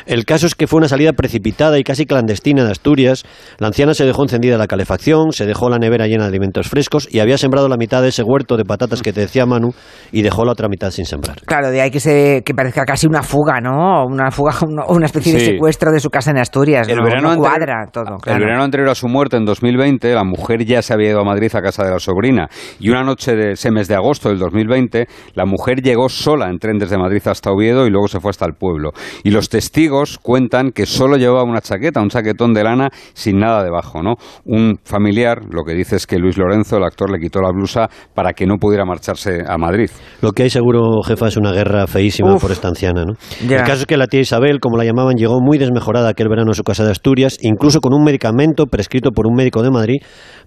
El 0.06 0.24
caso 0.24 0.46
es 0.46 0.54
que 0.54 0.66
fue 0.66 0.78
una 0.78 0.88
salida 0.88 1.12
precipitada 1.12 1.78
y 1.78 1.84
casi 1.84 2.06
clandestina 2.06 2.64
de 2.64 2.70
Asturias. 2.70 3.24
La 3.58 3.68
anciana 3.68 3.94
se 3.94 4.04
dejó 4.04 4.22
encendida 4.22 4.58
la 4.58 4.66
calefacción, 4.66 5.32
se 5.32 5.46
dejó 5.46 5.68
la 5.68 5.78
nevera 5.78 6.06
llena 6.06 6.24
de 6.24 6.28
alimentos 6.28 6.68
frescos 6.68 7.08
y 7.10 7.20
había 7.20 7.38
sembrado 7.50 7.68
la 7.68 7.76
mitad 7.76 8.00
de 8.00 8.08
ese 8.08 8.22
huerto 8.22 8.56
de 8.56 8.64
patatas 8.64 9.02
que 9.02 9.12
te 9.12 9.22
decía 9.22 9.44
Manu 9.44 9.70
y 10.12 10.22
dejó 10.22 10.44
la 10.44 10.52
otra 10.52 10.68
mitad 10.68 10.90
sin 10.90 11.04
sembrar. 11.04 11.38
Claro, 11.44 11.70
de 11.70 11.80
ahí 11.80 11.90
que, 11.90 11.98
se, 11.98 12.42
que 12.44 12.54
parezca 12.54 12.84
casi 12.84 13.08
una 13.08 13.24
fuga, 13.24 13.60
¿no? 13.60 14.04
Una 14.06 14.30
fuga, 14.30 14.54
una 14.88 15.06
especie 15.06 15.34
de 15.34 15.40
secuestro 15.40 15.90
de 15.90 15.98
su 15.98 16.10
casa 16.10 16.30
en 16.30 16.38
Asturias. 16.38 16.88
El 16.88 17.02
verano 17.02 17.36
cuadra 17.36 17.86
todo. 17.92 18.18
El 18.24 18.38
verano 18.38 18.62
anterior 18.62 18.88
a 18.88 18.94
su 18.94 19.08
muerte, 19.08 19.36
en 19.36 19.44
2020, 19.44 20.14
la 20.14 20.22
mujer 20.22 20.64
ya 20.64 20.80
se 20.80 20.94
había 20.94 21.10
ido 21.10 21.20
a 21.20 21.24
Madrid 21.24 21.50
a 21.54 21.60
casa 21.60 21.84
de 21.84 21.90
la 21.90 21.98
sobrina. 21.98 22.48
Y 22.78 22.90
una 22.90 23.02
noche 23.02 23.34
de 23.34 23.52
ese 23.52 23.72
mes 23.72 23.88
de 23.88 23.96
agosto 23.96 24.28
del 24.28 24.38
2020, 24.38 25.08
la 25.34 25.44
mujer 25.44 25.82
llegó 25.82 26.08
sola 26.08 26.48
en 26.50 26.58
tren 26.58 26.78
desde 26.78 26.98
Madrid 26.98 27.22
hasta 27.26 27.50
Oviedo 27.50 27.86
y 27.86 27.90
luego 27.90 28.06
se 28.06 28.20
fue 28.20 28.30
hasta 28.30 28.46
el 28.46 28.54
pueblo. 28.54 28.92
Y 29.24 29.30
los 29.30 29.48
testigos 29.48 30.18
cuentan 30.18 30.70
que 30.70 30.86
solo 30.86 31.16
llevaba 31.16 31.42
una 31.42 31.60
chaqueta, 31.60 32.00
un 32.00 32.10
chaquetón 32.10 32.54
de 32.54 32.62
lana 32.62 32.90
sin 33.12 33.40
nada 33.40 33.64
debajo, 33.64 34.04
¿no? 34.04 34.14
Un 34.44 34.78
familiar, 34.84 35.40
lo 35.50 35.64
que 35.64 35.74
dice 35.74 35.96
es 35.96 36.06
que 36.06 36.18
Luis 36.18 36.38
Lorenzo, 36.38 36.76
el 36.76 36.84
actor, 36.84 37.10
le 37.10 37.18
quitó 37.18 37.39
la 37.40 37.50
blusa 37.52 37.88
para 38.14 38.32
que 38.32 38.46
no 38.46 38.56
pudiera 38.56 38.84
marcharse 38.84 39.40
a 39.46 39.56
Madrid. 39.58 39.90
Lo 40.20 40.32
que 40.32 40.44
hay 40.44 40.50
seguro, 40.50 41.02
jefa, 41.04 41.28
es 41.28 41.36
una 41.36 41.52
guerra 41.52 41.86
feísima 41.86 42.36
por 42.36 42.52
esta 42.52 42.68
anciana. 42.68 43.04
¿no? 43.04 43.14
El 43.40 43.62
caso 43.62 43.80
es 43.80 43.86
que 43.86 43.96
la 43.96 44.06
tía 44.06 44.20
Isabel, 44.20 44.60
como 44.60 44.76
la 44.76 44.84
llamaban, 44.84 45.16
llegó 45.16 45.40
muy 45.40 45.58
desmejorada 45.58 46.08
aquel 46.08 46.28
verano 46.28 46.52
a 46.52 46.54
su 46.54 46.62
casa 46.62 46.84
de 46.84 46.90
Asturias, 46.90 47.38
incluso 47.40 47.80
con 47.80 47.94
un 47.94 48.04
medicamento 48.04 48.66
prescrito 48.66 49.10
por 49.10 49.26
un 49.26 49.34
médico 49.34 49.62
de 49.62 49.70
Madrid 49.70 49.98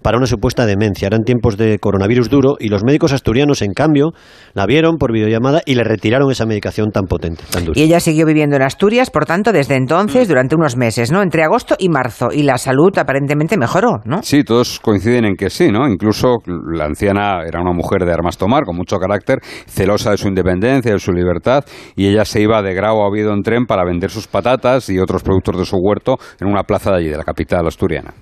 para 0.02 0.18
una 0.18 0.26
supuesta 0.26 0.66
demencia. 0.66 1.06
Eran 1.06 1.22
tiempos 1.22 1.56
de 1.56 1.78
coronavirus 1.78 2.28
duro 2.28 2.56
y 2.58 2.68
los 2.68 2.84
médicos 2.84 3.12
asturianos, 3.12 3.62
en 3.62 3.72
cambio, 3.72 4.12
la 4.52 4.66
vieron 4.66 4.96
por 4.98 5.12
videollamada 5.12 5.62
y 5.64 5.74
le 5.74 5.84
retiraron 5.84 6.30
esa 6.30 6.46
medicación 6.46 6.90
tan 6.90 7.04
potente, 7.04 7.44
tan 7.50 7.64
dura. 7.64 7.78
Y 7.78 7.82
ella 7.82 8.00
siguió 8.00 8.26
viviendo 8.26 8.56
en 8.56 8.62
Asturias, 8.62 9.10
por 9.10 9.24
tanto, 9.26 9.52
desde 9.52 9.76
entonces, 9.76 10.28
durante 10.28 10.54
unos 10.54 10.76
meses, 10.76 11.10
¿no? 11.10 11.22
Entre 11.22 11.42
agosto 11.42 11.74
y 11.78 11.88
marzo. 11.88 12.28
Y 12.32 12.42
la 12.42 12.58
salud 12.58 12.96
aparentemente 12.98 13.56
mejoró, 13.56 14.00
¿no? 14.04 14.22
Sí, 14.22 14.44
todos 14.44 14.80
coinciden 14.80 15.24
en 15.24 15.36
que 15.36 15.50
sí, 15.50 15.70
¿no? 15.70 15.88
Incluso 15.88 16.36
la 16.46 16.83
anciana 16.84 17.42
era 17.46 17.60
una 17.60 17.72
mujer 17.72 18.04
de 18.04 18.12
armas 18.12 18.36
tomar, 18.36 18.64
con 18.64 18.76
mucho 18.76 18.98
carácter, 18.98 19.38
celosa 19.66 20.10
de 20.10 20.16
su 20.16 20.28
independencia, 20.28 20.92
de 20.92 20.98
su 20.98 21.12
libertad, 21.12 21.64
y 21.96 22.08
ella 22.08 22.24
se 22.24 22.40
iba 22.40 22.62
de 22.62 22.74
Grau 22.74 23.00
a 23.02 23.08
Oviedo 23.08 23.32
en 23.32 23.42
tren 23.42 23.66
para 23.66 23.84
vender 23.84 24.10
sus 24.10 24.26
patatas 24.26 24.88
y 24.88 24.98
otros 24.98 25.22
productos 25.22 25.58
de 25.58 25.64
su 25.64 25.76
huerto 25.76 26.16
en 26.40 26.48
una 26.48 26.62
plaza 26.62 26.90
de 26.90 26.98
allí, 26.98 27.08
de 27.08 27.18
la 27.18 27.24
capital 27.24 27.66
asturiana. 27.66 28.12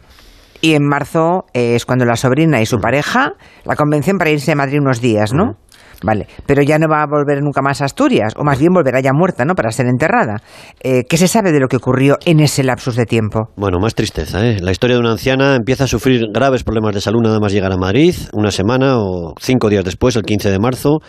Y 0.61 0.75
en 0.75 0.87
marzo 0.87 1.47
es 1.53 1.85
cuando 1.85 2.05
la 2.05 2.15
sobrina 2.15 2.61
y 2.61 2.67
su 2.67 2.79
pareja 2.79 3.33
la 3.65 3.75
convencen 3.75 4.17
para 4.17 4.31
irse 4.31 4.53
a 4.53 4.55
Madrid 4.55 4.79
unos 4.81 5.01
días, 5.01 5.33
¿no? 5.33 5.57
Vale, 6.03 6.27
pero 6.47 6.63
ya 6.63 6.79
no 6.79 6.89
va 6.89 7.03
a 7.03 7.07
volver 7.07 7.43
nunca 7.43 7.63
más 7.63 7.81
a 7.81 7.85
Asturias, 7.85 8.35
o 8.37 8.45
más 8.45 8.59
bien 8.59 8.73
volverá 8.73 9.01
ya 9.01 9.13
muerta, 9.13 9.45
¿no? 9.45 9.55
Para 9.55 9.71
ser 9.71 9.87
enterrada. 9.87 10.37
Eh, 10.83 11.05
¿Qué 11.09 11.17
se 11.17 11.29
sabe 11.29 11.53
de 11.53 11.61
lo 11.61 11.69
que 11.69 11.77
ocurrió 11.77 12.19
en 12.25 12.41
ese 12.41 12.63
lapsus 12.63 12.97
de 12.97 13.07
tiempo? 13.07 13.51
Bueno, 13.57 13.79
más 13.81 13.95
tristeza, 13.95 14.47
¿eh? 14.47 14.59
La 14.61 14.73
historia 14.73 14.97
de 14.97 15.01
una 15.01 15.13
anciana 15.13 15.57
empieza 15.57 15.85
a 15.85 15.87
sufrir 15.87 16.27
graves 16.33 16.65
problemas 16.65 16.95
de 16.95 17.01
salud 17.01 17.21
nada 17.23 17.39
más 17.41 17.53
llegar 17.53 17.73
a 17.73 17.77
Madrid, 17.77 18.15
una 18.33 18.51
semana 18.51 18.99
o 18.99 19.35
cinco 19.41 19.69
días 19.69 19.85
después, 19.85 20.17
el 20.17 20.23
15 20.23 20.51
de 20.51 20.59
marzo 20.59 21.01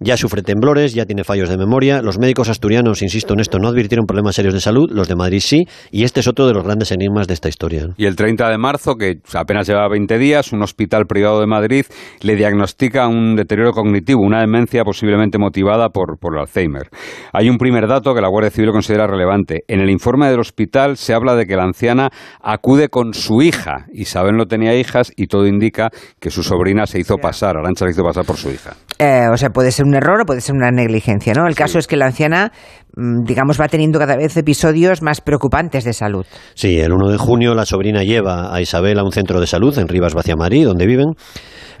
ya 0.00 0.16
sufre 0.16 0.42
temblores, 0.42 0.94
ya 0.94 1.04
tiene 1.04 1.24
fallos 1.24 1.50
de 1.50 1.58
memoria. 1.58 2.00
Los 2.00 2.18
médicos 2.18 2.48
asturianos, 2.48 3.02
insisto 3.02 3.34
en 3.34 3.40
esto, 3.40 3.58
no 3.58 3.68
advirtieron 3.68 4.06
problemas 4.06 4.34
serios 4.34 4.54
de 4.54 4.60
salud, 4.60 4.90
los 4.90 5.08
de 5.08 5.14
Madrid 5.14 5.40
sí, 5.40 5.66
y 5.90 6.04
este 6.04 6.20
es 6.20 6.26
otro 6.26 6.46
de 6.46 6.54
los 6.54 6.64
grandes 6.64 6.90
enigmas 6.90 7.28
de 7.28 7.34
esta 7.34 7.50
historia. 7.50 7.88
Y 7.98 8.06
el 8.06 8.16
30 8.16 8.48
de 8.48 8.56
marzo, 8.56 8.94
que 8.94 9.20
apenas 9.34 9.68
lleva 9.68 9.86
20 9.88 10.18
días, 10.18 10.52
un 10.52 10.62
hospital 10.62 11.06
privado 11.06 11.40
de 11.40 11.46
Madrid 11.46 11.84
le 12.22 12.34
diagnostica 12.34 13.08
un 13.08 13.36
deterioro 13.36 13.72
cognitivo, 13.72 14.22
una 14.22 14.39
una 14.40 14.58
demencia 14.58 14.84
posiblemente 14.84 15.38
motivada 15.38 15.90
por, 15.90 16.18
por 16.18 16.34
el 16.34 16.40
Alzheimer. 16.40 16.88
Hay 17.32 17.48
un 17.48 17.58
primer 17.58 17.86
dato 17.86 18.14
que 18.14 18.20
la 18.20 18.28
Guardia 18.28 18.50
Civil 18.50 18.70
considera 18.72 19.06
relevante. 19.06 19.64
En 19.68 19.80
el 19.80 19.90
informe 19.90 20.28
del 20.28 20.40
hospital 20.40 20.96
se 20.96 21.14
habla 21.14 21.34
de 21.34 21.46
que 21.46 21.56
la 21.56 21.64
anciana 21.64 22.10
acude 22.42 22.88
con 22.88 23.12
su 23.12 23.42
hija. 23.42 23.86
Isabel 23.92 24.36
no 24.36 24.46
tenía 24.46 24.74
hijas 24.74 25.12
y 25.16 25.26
todo 25.26 25.46
indica 25.46 25.90
que 26.18 26.30
su 26.30 26.42
sobrina 26.42 26.86
se 26.86 26.98
hizo 26.98 27.16
pasar, 27.16 27.56
Arancha 27.56 27.84
se 27.86 27.92
hizo 27.92 28.04
pasar 28.04 28.24
por 28.24 28.36
su 28.36 28.50
hija. 28.50 28.74
Eh, 28.98 29.26
o 29.32 29.36
sea, 29.36 29.50
puede 29.50 29.72
ser 29.72 29.86
un 29.86 29.94
error 29.94 30.22
o 30.22 30.24
puede 30.24 30.40
ser 30.40 30.54
una 30.54 30.70
negligencia, 30.70 31.32
¿no? 31.34 31.46
El 31.46 31.54
caso 31.54 31.78
es 31.78 31.86
que 31.86 31.96
la 31.96 32.06
anciana 32.06 32.52
mm, 32.96 33.24
digamos, 33.24 33.60
va 33.60 33.68
teniendo 33.68 33.98
cada 33.98 34.16
vez 34.16 34.36
episodios 34.36 35.02
más 35.02 35.20
preocupantes 35.20 35.84
de 35.84 35.92
salud. 35.92 36.26
Sí, 36.54 36.78
el 36.78 36.92
1 36.92 37.08
de 37.10 37.18
junio 37.18 37.54
la 37.54 37.66
sobrina 37.66 38.02
lleva 38.02 38.54
a 38.54 38.60
Isabel 38.60 38.98
a 38.98 39.04
un 39.04 39.12
centro 39.12 39.40
de 39.40 39.46
salud 39.46 39.76
en 39.78 39.88
Rivas 39.88 40.14
Vaciamarí, 40.14 40.62
donde 40.62 40.86
viven. 40.86 41.14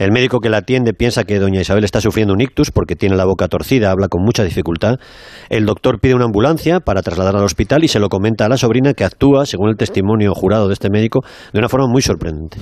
El 0.00 0.12
médico 0.12 0.40
que 0.40 0.48
la 0.48 0.56
atiende 0.56 0.94
piensa 0.94 1.24
que 1.24 1.38
doña 1.38 1.60
Isabel 1.60 1.84
está 1.84 2.00
sufriendo 2.00 2.32
un 2.32 2.40
ictus 2.40 2.70
porque 2.70 2.96
tiene 2.96 3.16
la 3.16 3.26
boca 3.26 3.48
torcida, 3.48 3.90
habla 3.90 4.08
con 4.08 4.22
mucha 4.24 4.42
dificultad. 4.42 4.94
El 5.50 5.66
doctor 5.66 6.00
pide 6.00 6.14
una 6.14 6.24
ambulancia 6.24 6.80
para 6.80 7.02
trasladarla 7.02 7.40
al 7.40 7.44
hospital 7.44 7.84
y 7.84 7.88
se 7.88 8.00
lo 8.00 8.08
comenta 8.08 8.46
a 8.46 8.48
la 8.48 8.56
sobrina 8.56 8.94
que 8.94 9.04
actúa, 9.04 9.44
según 9.44 9.68
el 9.68 9.76
testimonio 9.76 10.32
jurado 10.34 10.68
de 10.68 10.72
este 10.72 10.88
médico, 10.88 11.20
de 11.52 11.58
una 11.58 11.68
forma 11.68 11.86
muy 11.86 12.00
sorprendente. 12.00 12.56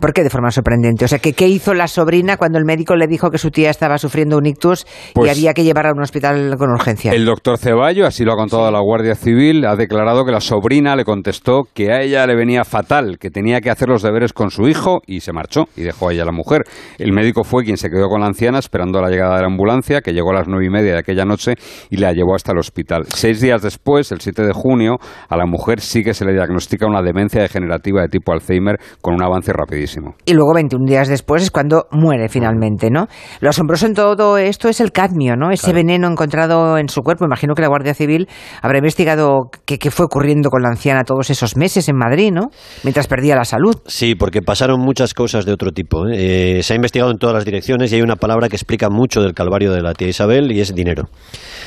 ¿Por 0.00 0.12
qué 0.12 0.24
de 0.24 0.30
forma 0.30 0.50
sorprendente? 0.50 1.04
O 1.04 1.08
sea, 1.08 1.20
¿qué, 1.20 1.32
¿qué 1.32 1.46
hizo 1.46 1.74
la 1.74 1.86
sobrina 1.86 2.36
cuando 2.36 2.58
el 2.58 2.64
médico 2.64 2.96
le 2.96 3.06
dijo 3.06 3.30
que 3.30 3.38
su 3.38 3.52
tía 3.52 3.70
estaba 3.70 3.96
sufriendo 3.96 4.36
un 4.36 4.46
ictus 4.46 4.84
y 5.10 5.12
Pues- 5.14 5.30
había 5.30 5.54
que 5.54 5.62
llevarla 5.62 5.90
a 5.92 5.94
un 5.94 6.02
hospital 6.02 6.56
con 6.58 6.70
urgencia? 6.70 7.12
El 7.12 7.24
doctor 7.24 7.56
Ceballo, 7.56 8.04
así 8.04 8.24
lo 8.24 8.32
ha 8.32 8.36
contado 8.36 8.68
la 8.68 8.80
Guardia 8.80 9.14
Civil, 9.14 9.64
ha 9.64 9.76
declarado 9.76 10.24
que 10.24 10.32
la 10.32 10.40
sobrina 10.40 10.96
le 10.96 11.04
contestó 11.04 11.68
que 11.72 11.92
a 11.92 12.02
ella 12.02 12.26
le 12.26 12.34
venía 12.34 12.64
fatal, 12.64 13.16
que 13.20 13.30
tenía 13.30 13.60
que 13.60 13.70
hacer 13.70 13.88
los 13.88 14.02
deberes 14.02 14.32
con 14.32 14.50
su 14.50 14.66
hijo 14.66 15.02
y 15.06 15.20
se 15.20 15.32
marchó 15.32 15.66
y 15.76 15.82
dejó 15.82 16.08
a 16.08 16.12
ella 16.14 16.22
a 16.24 16.26
la 16.26 16.32
mujer. 16.32 16.62
El 16.98 17.12
médico 17.12 17.44
fue 17.44 17.64
quien 17.64 17.76
se 17.76 17.88
quedó 17.88 18.08
con 18.08 18.20
la 18.20 18.26
anciana 18.26 18.58
esperando 18.58 19.00
la 19.00 19.08
llegada 19.08 19.36
de 19.36 19.42
la 19.42 19.46
ambulancia, 19.46 20.00
que 20.00 20.12
llegó 20.12 20.30
a 20.30 20.34
las 20.34 20.48
nueve 20.48 20.66
y 20.66 20.70
media 20.70 20.92
de 20.92 20.98
aquella 20.98 21.24
noche 21.24 21.54
y 21.90 21.96
la 21.96 22.12
llevó 22.12 22.34
hasta 22.34 22.52
el 22.52 22.58
hospital. 22.58 23.04
Seis 23.14 23.40
días 23.40 23.62
después, 23.62 24.12
el 24.12 24.20
7 24.20 24.42
de 24.42 24.52
junio, 24.52 24.98
a 25.28 25.36
la 25.36 25.46
mujer 25.46 25.80
sí 25.80 26.02
que 26.02 26.14
se 26.14 26.24
le 26.24 26.32
diagnostica 26.32 26.86
una 26.86 27.02
demencia 27.02 27.42
degenerativa 27.42 28.02
de 28.02 28.08
tipo 28.08 28.32
Alzheimer 28.32 28.78
con 29.00 29.14
un 29.14 29.22
avance 29.22 29.52
rapidísimo. 29.52 30.14
Y 30.24 30.34
luego 30.34 30.54
21 30.54 30.84
días 30.86 31.08
después 31.08 31.42
es 31.42 31.50
cuando 31.50 31.86
muere 31.90 32.28
finalmente, 32.28 32.90
¿no? 32.90 33.06
Lo 33.40 33.50
asombroso 33.50 33.86
en 33.86 33.94
todo 33.94 34.38
esto 34.38 34.68
es 34.68 34.80
el 34.80 34.92
cadmio, 34.92 35.36
¿no? 35.36 35.50
Ese 35.50 35.72
veneno 35.72 36.08
encontrado 36.08 36.78
en 36.78 36.88
su 36.88 37.02
cuerpo. 37.02 37.24
Imagino 37.24 37.54
que 37.54 37.62
la 37.62 37.68
Guardia 37.68 37.94
Civil 37.94 38.28
habrá 38.62 38.78
investigado 38.78 39.50
qué, 39.66 39.78
qué 39.78 39.90
fue 39.90 40.06
ocurriendo 40.06 40.50
con 40.50 40.62
la 40.62 40.68
anciana 40.68 41.04
todos 41.04 41.30
esos 41.30 41.56
meses 41.56 41.88
en 41.88 41.96
Madrid, 41.96 42.30
¿no? 42.32 42.50
Mientras 42.84 43.06
perdía 43.06 43.36
la 43.36 43.44
salud. 43.44 43.76
Sí, 43.86 44.14
porque 44.14 44.42
pasaron 44.42 44.80
muchas 44.80 45.14
cosas 45.14 45.44
de 45.44 45.52
otro 45.52 45.72
tipo. 45.72 46.06
¿eh? 46.08 46.59
Eh, 46.60 46.62
se 46.62 46.74
ha 46.74 46.76
investigado 46.76 47.10
en 47.10 47.16
todas 47.16 47.34
las 47.34 47.44
direcciones 47.46 47.90
y 47.90 47.96
hay 47.96 48.02
una 48.02 48.16
palabra 48.16 48.48
que 48.48 48.56
explica 48.56 48.90
mucho 48.90 49.22
del 49.22 49.32
calvario 49.32 49.72
de 49.72 49.80
la 49.80 49.94
tía 49.94 50.08
Isabel 50.08 50.52
y 50.52 50.60
es 50.60 50.74
dinero. 50.74 51.04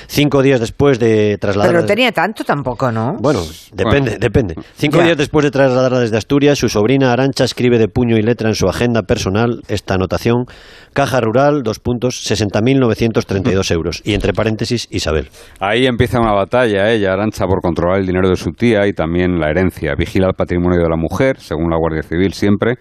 Cinco 0.07 0.43
días 0.43 0.59
después 0.59 0.99
de 0.99 1.37
trasladarla... 1.39 1.71
Pero 1.71 1.81
no 1.81 1.87
tenía 1.87 2.11
tanto 2.11 2.43
tampoco, 2.43 2.91
¿no? 2.91 3.15
Bueno, 3.19 3.41
depende, 3.73 4.11
Bueno. 4.11 4.17
depende. 4.19 4.55
Cinco 4.75 4.97
Ya. 4.99 5.05
días 5.05 5.17
después 5.17 5.43
de 5.45 5.51
trasladarla 5.51 5.99
desde 5.99 6.17
Asturias, 6.17 6.59
su 6.59 6.69
sobrina 6.69 7.11
Arancha 7.11 7.43
escribe 7.43 7.79
de 7.79 7.87
puño 7.87 8.17
y 8.17 8.21
letra 8.21 8.49
en 8.49 8.55
su 8.55 8.67
agenda 8.67 9.01
personal 9.03 9.61
esta 9.67 9.95
anotación: 9.95 10.45
Caja 10.93 11.19
Rural, 11.21 11.63
dos 11.63 11.79
puntos, 11.79 12.15
60.932 12.29 13.71
euros. 13.71 14.01
Y 14.03 14.13
entre 14.13 14.33
paréntesis, 14.33 14.87
Isabel. 14.91 15.29
Ahí 15.59 15.87
empieza 15.87 16.19
una 16.19 16.33
batalla, 16.33 16.91
ella, 16.91 17.13
Arancha, 17.13 17.45
por 17.47 17.61
controlar 17.61 17.99
el 17.99 18.05
dinero 18.05 18.29
de 18.29 18.35
su 18.35 18.51
tía 18.51 18.85
y 18.87 18.93
también 18.93 19.39
la 19.39 19.49
herencia. 19.49 19.93
Vigila 19.97 20.27
el 20.27 20.33
patrimonio 20.35 20.79
de 20.83 20.89
la 20.89 20.97
mujer, 20.97 21.39
según 21.39 21.69
la 21.71 21.77
Guardia 21.77 22.03
Civil 22.03 22.33
siempre. 22.33 22.75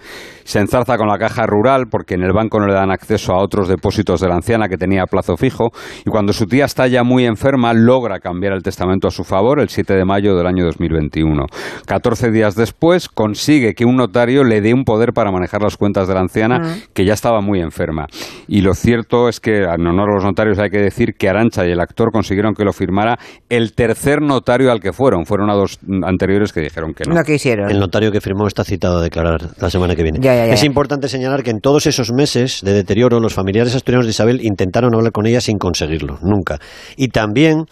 Se 0.44 0.58
enzarza 0.58 0.96
con 0.96 1.06
la 1.08 1.18
caja 1.18 1.46
rural 1.46 1.84
porque 1.90 2.01
en 2.08 2.22
el 2.22 2.32
banco 2.32 2.60
no 2.60 2.66
le 2.66 2.74
dan 2.74 2.90
acceso 2.90 3.32
a 3.32 3.42
otros 3.42 3.68
depósitos 3.68 4.20
de 4.20 4.28
la 4.28 4.34
anciana 4.34 4.68
que 4.68 4.76
tenía 4.76 5.02
a 5.02 5.06
plazo 5.06 5.36
fijo. 5.36 5.70
Y 6.04 6.10
cuando 6.10 6.32
su 6.32 6.46
tía 6.46 6.64
está 6.64 6.86
ya 6.86 7.02
muy 7.02 7.24
enferma, 7.24 7.72
logra 7.72 8.20
cambiar 8.20 8.52
el 8.52 8.62
testamento 8.62 9.08
a 9.08 9.10
su 9.10 9.24
favor 9.24 9.60
el 9.60 9.68
7 9.68 9.94
de 9.94 10.04
mayo 10.04 10.36
del 10.36 10.46
año 10.46 10.64
2021. 10.64 11.46
14 11.86 12.30
días 12.30 12.54
después, 12.54 13.08
consigue 13.08 13.74
que 13.74 13.84
un 13.84 13.96
notario 13.96 14.44
le 14.44 14.60
dé 14.60 14.74
un 14.74 14.84
poder 14.84 15.12
para 15.12 15.30
manejar 15.30 15.62
las 15.62 15.76
cuentas 15.76 16.08
de 16.08 16.14
la 16.14 16.20
anciana 16.20 16.76
que 16.92 17.04
ya 17.04 17.14
estaba 17.14 17.40
muy 17.40 17.60
enferma. 17.60 18.06
Y 18.48 18.60
lo 18.60 18.74
cierto 18.74 19.28
es 19.28 19.40
que, 19.40 19.62
en 19.62 19.86
honor 19.86 20.10
a 20.10 20.14
los 20.14 20.24
notarios, 20.24 20.58
hay 20.58 20.70
que 20.70 20.78
decir 20.78 21.14
que 21.14 21.28
Arancha 21.28 21.66
y 21.66 21.70
el 21.70 21.80
actor 21.80 22.10
consiguieron 22.12 22.54
que 22.54 22.64
lo 22.64 22.72
firmara 22.72 23.18
el 23.48 23.74
tercer 23.74 24.20
notario 24.20 24.70
al 24.72 24.80
que 24.80 24.92
fueron. 24.92 25.26
Fueron 25.26 25.50
a 25.50 25.54
dos 25.54 25.78
anteriores 26.04 26.52
que 26.52 26.60
dijeron 26.60 26.94
que 26.94 27.04
no. 27.08 27.14
No 27.14 27.22
quisieron. 27.24 27.70
El 27.70 27.78
notario 27.78 28.10
que 28.10 28.20
firmó 28.20 28.46
está 28.46 28.64
citado 28.64 28.98
a 28.98 29.02
declarar 29.02 29.40
la 29.60 29.70
semana 29.70 29.94
que 29.94 30.02
viene. 30.02 30.18
Ya, 30.20 30.34
ya, 30.34 30.46
ya. 30.46 30.54
Es 30.54 30.64
importante 30.64 31.08
señalar 31.08 31.42
que 31.42 31.50
en 31.50 31.60
todos 31.60 31.86
esos 31.92 32.12
meses 32.12 32.60
de 32.62 32.72
deterioro, 32.72 33.20
los 33.20 33.34
familiares 33.34 33.74
asturianos 33.74 34.06
de 34.06 34.10
Isabel 34.10 34.40
intentaron 34.42 34.94
hablar 34.94 35.12
con 35.12 35.26
ella 35.26 35.40
sin 35.40 35.58
conseguirlo, 35.58 36.18
nunca. 36.22 36.58
Y 36.96 37.08
también, 37.08 37.66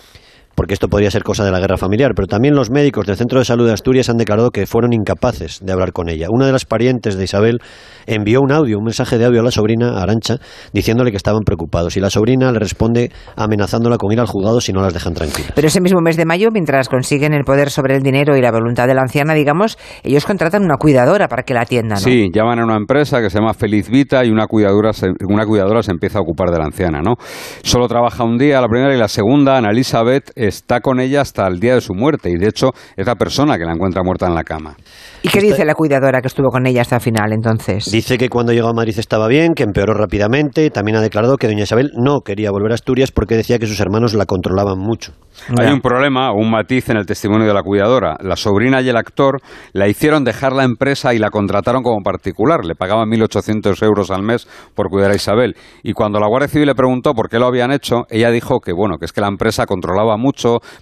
porque 0.55 0.75
esto 0.75 0.89
podría 0.89 1.11
ser 1.11 1.23
cosa 1.23 1.45
de 1.45 1.51
la 1.51 1.61
guerra 1.61 1.77
familiar, 1.77 2.13
pero 2.15 2.27
también 2.27 2.55
los 2.55 2.71
médicos 2.71 3.07
del 3.07 3.17
Centro 3.17 3.39
de 3.39 3.45
Salud 3.45 3.67
de 3.67 3.73
Asturias 3.73 4.09
han 4.11 4.17
declarado 4.17 4.51
que 4.51 4.67
fueron 4.67 4.93
incapaces 4.93 5.61
de 5.63 5.73
hablar 5.73 5.93
con 5.93 6.09
ella. 6.09 6.27
Una 6.31 6.47
de 6.47 6.53
las 6.53 6.65
parientes 6.65 7.17
de 7.17 7.25
Isabel 7.25 7.59
envió 8.07 8.41
un 8.41 8.53
audio, 8.53 8.79
un 8.79 8.85
mensaje 8.85 9.19
de 9.19 9.25
audio 9.25 9.41
a 9.41 9.45
la 9.45 9.51
sobrina, 9.51 10.01
Arancha, 10.01 10.37
diciéndole 10.73 11.11
que 11.11 11.17
estaban 11.17 11.43
preocupados. 11.45 11.97
Y 11.97 12.01
la 12.01 12.11
sobrina 12.11 12.53
le 12.53 12.59
responde 12.59 13.11
amenazándola 13.37 13.97
con 13.97 14.13
ir 14.13 14.21
al 14.21 14.27
juzgado 14.27 14.61
si 14.61 14.73
no 14.73 14.83
las 14.83 14.93
dejan 14.93 15.15
tranquilas. 15.15 15.53
Pero 15.55 15.69
ese 15.69 15.81
mismo 15.81 16.01
mes 16.01 16.17
de 16.17 16.25
mayo, 16.25 16.51
mientras 16.53 16.89
consiguen 16.89 17.33
el 17.33 17.45
poder 17.45 17.71
sobre 17.71 17.97
el 17.97 18.03
dinero 18.03 18.37
y 18.37 18.41
la 18.41 18.51
voluntad 18.51 18.87
de 18.87 18.95
la 18.95 19.03
anciana, 19.03 19.35
digamos, 19.35 19.79
ellos 20.03 20.25
contratan 20.25 20.65
una 20.65 20.77
cuidadora 20.77 21.29
para 21.29 21.43
que 21.43 21.55
la 21.55 21.63
atienda, 21.63 21.95
¿no? 21.95 22.01
Sí, 22.01 22.29
llaman 22.33 22.61
a 22.61 22.65
una 22.65 22.77
empresa 22.77 23.21
que 23.21 23.31
se 23.31 23.39
llama 23.39 23.55
Feliz 23.55 23.89
Vita 23.89 24.25
y 24.25 24.31
una 24.31 24.47
cuidadora, 24.47 24.93
se, 24.93 25.09
una 25.29 25.47
cuidadora 25.47 25.83
se 25.83 25.93
empieza 25.93 26.19
a 26.19 26.23
ocupar 26.23 26.51
de 26.51 26.59
la 26.59 26.65
anciana, 26.65 27.01
¿no? 27.01 27.15
Solo 27.63 27.89
trabaja 27.89 28.25
un 28.25 28.39
día, 28.39 28.61
la 28.61 28.69
primera 28.69 28.95
y 28.95 28.99
la 28.99 29.09
segunda, 29.09 29.57
Ana 29.57 29.71
Elizabeth, 29.71 30.31
está 30.47 30.81
con 30.81 31.01
ella 31.01 31.21
hasta 31.21 31.47
el 31.47 31.61
día 31.61 31.75
de 31.75 31.81
su 31.81 31.95
muerte 31.95 32.31
y 32.31 32.37
de 32.37 32.49
hecho 32.49 32.71
es 32.97 33.07
la 33.07 33.15
persona 33.15 33.59
que 33.59 33.65
la 33.65 33.73
encuentra 33.73 34.03
muerta 34.03 34.27
en 34.27 34.35
la 34.35 34.45
cama. 34.45 34.75
¿Y 35.23 35.29
qué 35.29 35.41
dice 35.41 35.65
la 35.65 35.75
cuidadora 35.75 36.21
que 36.21 36.29
estuvo 36.29 36.49
con 36.49 36.67
ella 36.67 36.81
hasta 36.83 36.97
el 36.97 37.03
final, 37.03 37.33
entonces? 37.33 37.91
Dice 37.91 38.17
que 38.17 38.29
cuando 38.29 38.53
llegó 38.53 38.69
a 38.69 38.73
Madrid 38.73 38.99
estaba 38.99 39.29
bien, 39.29 39.53
que 39.55 39.63
empeoró 39.65 39.93
rápidamente. 39.95 40.71
También 40.71 40.97
ha 40.97 41.01
declarado 41.03 41.37
que 41.37 41.47
doña 41.47 41.65
Isabel 41.65 41.91
no 41.97 42.21
quería 42.21 42.51
volver 42.51 42.73
a 42.73 42.75
Asturias 42.75 43.11
porque 43.13 43.37
decía 43.37 43.59
que 43.59 43.67
sus 43.67 43.81
hermanos 43.81 44.15
la 44.15 44.25
controlaban 44.27 44.79
mucho. 44.79 45.13
Hay 45.59 45.67
Ya. 45.69 45.75
un 45.75 45.81
problema, 45.81 46.33
un 46.33 46.51
matiz 46.51 46.89
en 46.91 46.97
el 46.97 47.07
testimonio 47.07 47.47
de 47.47 47.55
la 47.55 47.63
cuidadora. 47.63 48.17
La 48.21 48.37
sobrina 48.37 48.81
y 48.83 48.89
el 48.89 48.97
actor 48.97 49.41
la 49.73 49.89
hicieron 49.89 50.25
dejar 50.25 50.53
la 50.53 50.65
empresa 50.65 51.15
y 51.15 51.19
la 51.19 51.31
contrataron 51.31 51.83
como 51.83 52.03
particular. 52.03 52.65
Le 52.65 52.75
pagaban 52.75 53.09
1.800 53.09 53.83
euros 53.85 54.11
al 54.11 54.23
mes 54.23 54.47
por 54.75 54.89
cuidar 54.89 55.11
a 55.11 55.15
Isabel. 55.15 55.55
Y 55.83 55.93
cuando 55.93 56.19
la 56.19 56.29
Guardia 56.29 56.49
Civil 56.49 56.67
le 56.67 56.75
preguntó 56.75 57.13
por 57.15 57.29
qué 57.29 57.39
lo 57.39 57.47
habían 57.47 57.73
hecho, 57.73 58.05
ella 58.11 58.31
dijo 58.31 58.61
que, 58.61 58.73
bueno, 58.73 58.97
que 58.99 59.05
es 59.05 59.13
que 59.13 59.21
la 59.21 59.29
empresa 59.29 59.67
controlaba 59.67 60.17
mucho, 60.17 60.30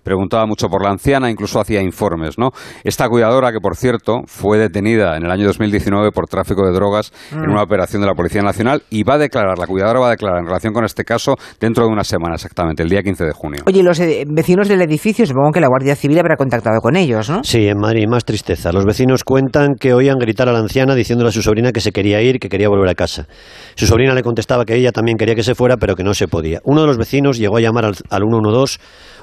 preguntaba 0.03 0.47
mucho 0.47 0.69
por 0.69 0.83
la 0.83 0.91
anciana, 0.91 1.31
incluso 1.31 1.61
hacía 1.61 1.83
informes, 1.83 2.39
¿no? 2.39 2.51
Esta 2.85 3.09
cuidadora, 3.09 3.53
que 3.53 3.61
por 3.61 3.77
cierto 3.77 4.23
fue 4.27 4.59
detenida 4.59 5.17
en 5.17 5.25
el 5.25 5.31
año 5.31 5.47
2019 5.47 6.11
por 6.13 6.27
tráfico 6.27 6.67
de 6.67 6.73
drogas 6.73 7.13
en 7.33 7.51
una 7.51 7.63
operación 7.63 8.03
de 8.03 8.09
la 8.09 8.15
Policía 8.15 8.43
Nacional 8.43 8.83
y 8.91 9.03
va 9.05 9.15
a 9.15 9.19
declarar, 9.19 9.59
la 9.59 9.67
cuidadora 9.67 10.01
va 10.01 10.07
a 10.09 10.11
declarar 10.11 10.39
en 10.41 10.47
relación 10.47 10.73
con 10.73 10.85
este 10.85 11.05
caso 11.05 11.37
dentro 11.61 11.85
de 11.85 11.93
una 11.93 12.05
semana 12.05 12.35
exactamente, 12.35 12.83
el 12.83 12.89
día 12.89 13.03
15 13.03 13.25
de 13.25 13.33
junio. 13.33 13.63
Oye, 13.67 13.83
los 13.83 13.99
eh, 14.01 14.25
vecinos 14.27 14.69
del 14.69 14.83
edificio, 14.83 15.27
supongo 15.27 15.53
que 15.53 15.61
la 15.61 15.69
Guardia 15.69 15.97
Civil 15.97 16.19
habrá 16.19 16.37
contactado 16.37 16.81
con 16.81 16.97
ellos, 16.97 17.31
¿no? 17.31 17.43
Sí, 17.43 17.69
en 17.69 17.79
Madrid, 17.79 18.07
más 18.09 18.25
tristeza. 18.25 18.73
Los 18.73 18.85
vecinos 18.85 19.25
cuentan 19.25 19.75
que 19.79 19.95
oían 19.95 20.19
gritar 20.19 20.49
a 20.49 20.53
la 20.53 20.59
anciana 20.59 20.95
diciéndole 20.95 21.29
a 21.29 21.33
su 21.33 21.43
sobrina 21.43 21.73
que 21.73 21.81
se 21.81 21.93
quería 21.93 22.21
ir, 22.23 22.39
que 22.39 22.49
quería 22.49 22.69
volver 22.69 22.89
a 22.89 22.95
casa. 22.95 23.27
Su 23.75 23.87
sobrina 23.87 24.15
le 24.15 24.23
contestaba 24.23 24.65
que 24.65 24.75
ella 24.75 24.93
también 24.93 25.17
quería 25.17 25.35
que 25.35 25.43
se 25.43 25.55
fuera, 25.55 25.77
pero 25.77 25.95
que 25.97 26.05
no 26.05 26.15
se 26.15 26.29
podía. 26.29 26.61
Uno 26.65 26.83
de 26.83 26.87
los 26.87 26.99
vecinos 26.99 27.39
llegó 27.39 27.57
a 27.57 27.61
llamar 27.61 27.85
al, 27.85 27.95
al 28.11 28.23
112 28.23 28.79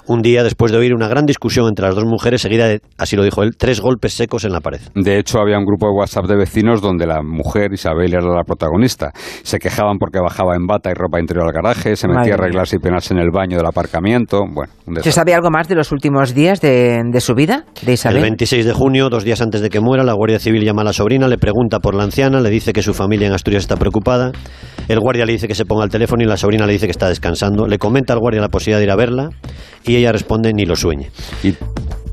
un 0.07 0.21
día 0.21 0.43
después 0.43 0.71
de 0.71 0.77
oír 0.77 0.93
una 0.93 1.07
gran 1.07 1.25
discusión 1.25 1.67
entre 1.67 1.85
las 1.85 1.95
dos 1.95 2.05
mujeres, 2.05 2.41
seguida 2.41 2.67
de, 2.67 2.81
así 2.97 3.15
lo 3.15 3.23
dijo 3.23 3.43
él, 3.43 3.55
tres 3.57 3.81
golpes 3.81 4.13
secos 4.13 4.43
en 4.45 4.51
la 4.51 4.59
pared. 4.61 4.79
De 4.95 5.17
hecho, 5.19 5.39
había 5.39 5.57
un 5.57 5.65
grupo 5.65 5.87
de 5.87 5.93
WhatsApp 5.93 6.25
de 6.25 6.35
vecinos 6.35 6.81
donde 6.81 7.05
la 7.07 7.21
mujer, 7.23 7.73
Isabel, 7.73 8.13
era 8.13 8.21
la 8.25 8.43
protagonista. 8.43 9.11
Se 9.43 9.57
quejaban 9.59 9.97
porque 9.97 10.19
bajaba 10.19 10.55
en 10.55 10.65
bata 10.67 10.89
y 10.91 10.93
ropa 10.93 11.19
interior 11.19 11.45
al 11.47 11.53
garaje, 11.53 11.95
se 11.95 12.07
Madre 12.07 12.19
metía 12.21 12.33
a 12.33 12.37
mía. 12.37 12.43
arreglarse 12.45 12.75
y 12.75 12.79
penarse 12.79 13.13
en 13.13 13.19
el 13.19 13.29
baño 13.31 13.57
del 13.57 13.65
aparcamiento. 13.65 14.39
Bueno, 14.41 14.71
un 14.85 14.95
¿Se 14.95 14.99
desastre. 14.99 15.11
sabe 15.11 15.33
algo 15.33 15.49
más 15.49 15.67
de 15.67 15.75
los 15.75 15.91
últimos 15.91 16.33
días 16.33 16.61
de, 16.61 17.01
de 17.11 17.21
su 17.21 17.33
vida, 17.33 17.65
de 17.81 17.93
Isabel? 17.93 18.17
El 18.17 18.23
26 18.23 18.65
de 18.65 18.73
junio, 18.73 19.09
dos 19.09 19.23
días 19.23 19.41
antes 19.41 19.61
de 19.61 19.69
que 19.69 19.79
muera, 19.79 20.03
la 20.03 20.13
Guardia 20.13 20.39
Civil 20.39 20.63
llama 20.63 20.81
a 20.81 20.85
la 20.85 20.93
sobrina, 20.93 21.27
le 21.27 21.37
pregunta 21.37 21.79
por 21.79 21.95
la 21.95 22.03
anciana, 22.03 22.41
le 22.41 22.49
dice 22.49 22.73
que 22.73 22.81
su 22.81 22.93
familia 22.93 23.27
en 23.27 23.33
Asturias 23.33 23.63
está 23.63 23.75
preocupada. 23.77 24.31
El 24.87 24.99
guardia 24.99 25.25
le 25.25 25.33
dice 25.33 25.47
que 25.47 25.55
se 25.55 25.65
ponga 25.65 25.83
al 25.83 25.89
teléfono 25.89 26.21
y 26.23 26.27
la 26.27 26.37
sobrina 26.37 26.67
le 26.67 26.73
dice 26.73 26.85
que 26.85 26.91
está 26.91 27.09
descansando. 27.09 27.65
Le 27.65 27.79
comenta 27.79 28.13
al 28.13 28.19
guardia 28.19 28.39
la 28.39 28.49
posibilidad 28.49 28.77
de 28.79 28.83
ir 28.85 28.91
a 28.91 28.95
verla 28.95 29.29
y 29.83 29.94
ella 29.97 30.11
responde 30.11 30.53
ni 30.53 30.65
lo 30.65 30.75
sueñe. 30.75 31.11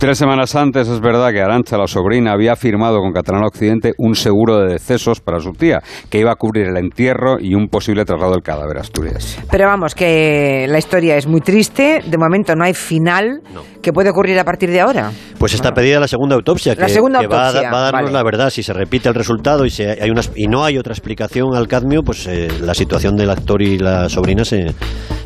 Tres 0.02 0.18
semanas 0.18 0.56
antes 0.56 0.88
es 0.88 1.00
verdad 1.00 1.30
que 1.30 1.40
Arancha, 1.40 1.78
la 1.78 1.86
sobrina, 1.86 2.32
había 2.32 2.56
firmado 2.56 2.98
con 2.98 3.12
Catalana 3.12 3.46
Occidente 3.46 3.92
un 3.98 4.16
seguro 4.16 4.58
de 4.58 4.72
decesos 4.72 5.20
para 5.20 5.38
su 5.38 5.52
tía, 5.52 5.80
que 6.10 6.18
iba 6.18 6.32
a 6.32 6.34
cubrir 6.34 6.66
el 6.66 6.76
entierro 6.76 7.36
y 7.38 7.54
un 7.54 7.68
posible 7.68 8.04
traslado 8.04 8.32
del 8.32 8.42
cadáver 8.42 8.78
a 8.78 8.80
Asturias. 8.80 9.38
Pero 9.48 9.68
vamos, 9.68 9.94
que 9.94 10.66
la 10.68 10.78
historia 10.78 11.16
es 11.16 11.28
muy 11.28 11.40
triste. 11.40 12.00
De 12.04 12.18
momento 12.18 12.56
no 12.56 12.64
hay 12.64 12.74
final. 12.74 13.42
¿Qué 13.80 13.92
puede 13.92 14.10
ocurrir 14.10 14.36
a 14.40 14.44
partir 14.44 14.72
de 14.72 14.80
ahora? 14.80 15.12
Pues 15.38 15.54
está 15.54 15.72
pedida 15.72 16.00
la 16.00 16.08
segunda 16.08 16.34
autopsia, 16.34 16.74
que, 16.74 16.80
La 16.80 16.88
segunda 16.88 17.20
que 17.20 17.28
va, 17.28 17.44
a, 17.44 17.46
autopsia, 17.46 17.70
va 17.70 17.78
a 17.78 17.82
darnos 17.82 18.02
vale. 18.02 18.12
la 18.12 18.24
verdad. 18.24 18.50
Si 18.50 18.64
se 18.64 18.72
repite 18.72 19.08
el 19.08 19.14
resultado 19.14 19.64
y, 19.64 19.70
se, 19.70 20.02
hay 20.02 20.10
unas, 20.10 20.32
y 20.34 20.48
no 20.48 20.64
hay 20.64 20.78
otra 20.78 20.94
explicación 20.94 21.54
al 21.54 21.68
cadmio, 21.68 22.02
pues 22.02 22.26
eh, 22.26 22.48
la 22.60 22.74
situación 22.74 23.14
del 23.14 23.30
actor 23.30 23.62
y 23.62 23.78
la 23.78 24.08
sobrina 24.08 24.44
se, 24.44 24.74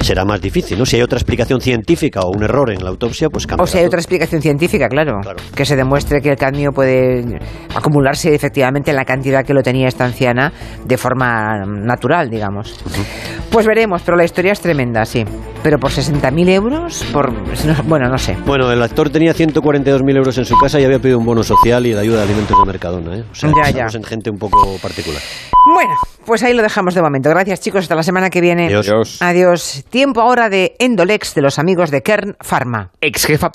será 0.00 0.24
más 0.24 0.40
difícil. 0.40 0.78
¿no? 0.78 0.86
Si 0.86 0.96
hay 0.96 1.02
otra 1.02 1.18
explicación 1.18 1.60
científica 1.60 2.20
o 2.20 2.30
un 2.30 2.42
error 2.42 2.70
en 2.70 2.82
la 2.82 2.90
autopsia, 2.90 3.28
pues 3.28 3.46
cambia. 3.46 3.64
O 3.64 3.66
sea, 3.66 3.80
hay 3.80 3.86
otra 3.86 4.00
explicación 4.00 4.40
científica, 4.42 4.65
claro, 4.88 5.20
Claro. 5.22 5.36
que 5.54 5.64
se 5.64 5.76
demuestre 5.76 6.20
que 6.20 6.30
el 6.30 6.36
cadmio 6.36 6.72
puede 6.72 7.38
acumularse 7.74 8.34
efectivamente 8.34 8.90
en 8.90 8.96
la 8.96 9.04
cantidad 9.04 9.44
que 9.44 9.54
lo 9.54 9.62
tenía 9.62 9.88
esta 9.88 10.04
anciana 10.04 10.52
de 10.84 10.96
forma 10.96 11.64
natural, 11.66 12.28
digamos. 12.30 12.78
Pues 13.50 13.66
veremos, 13.66 14.02
pero 14.02 14.16
la 14.16 14.24
historia 14.24 14.52
es 14.52 14.60
tremenda, 14.60 15.04
sí. 15.04 15.24
Pero 15.62 15.78
por 15.78 15.90
60.000 15.90 16.48
euros, 16.50 17.04
por 17.12 17.32
bueno, 17.84 18.08
no 18.08 18.18
sé. 18.18 18.36
Bueno, 18.46 18.70
el 18.70 18.82
actor 18.82 19.10
tenía 19.10 19.32
142.000 19.34 20.16
euros 20.16 20.38
en 20.38 20.44
su 20.44 20.56
casa 20.58 20.78
y 20.78 20.84
había 20.84 20.98
pedido 20.98 21.18
un 21.18 21.24
bono 21.24 21.42
social 21.42 21.86
y 21.86 21.92
de 21.92 22.00
ayuda 22.00 22.18
de 22.18 22.22
alimentos 22.24 22.56
de 22.58 22.66
Mercadona. 22.66 23.16
¿eh? 23.16 23.24
O 23.30 23.34
sea, 23.34 23.50
Ya, 23.64 23.70
ya. 23.70 23.86
en 23.92 24.04
gente 24.04 24.30
un 24.30 24.38
poco 24.38 24.76
particular. 24.82 25.20
Bueno, 25.72 25.94
pues 26.24 26.44
ahí 26.44 26.52
lo 26.54 26.62
dejamos 26.62 26.94
de 26.94 27.02
momento. 27.02 27.28
Gracias, 27.30 27.60
chicos. 27.60 27.82
Hasta 27.82 27.96
la 27.96 28.04
semana 28.04 28.30
que 28.30 28.40
viene. 28.40 28.66
Adiós. 28.66 28.88
Adiós. 28.88 29.22
Adiós. 29.22 29.84
Tiempo 29.90 30.20
ahora 30.20 30.48
de 30.48 30.76
Endolex 30.78 31.34
de 31.34 31.42
los 31.42 31.58
amigos 31.58 31.90
de 31.90 32.02
Kern 32.02 32.36
Pharma. 32.40 32.90
Ex 33.00 33.26
jefa 33.26 33.50
pesada. 33.50 33.54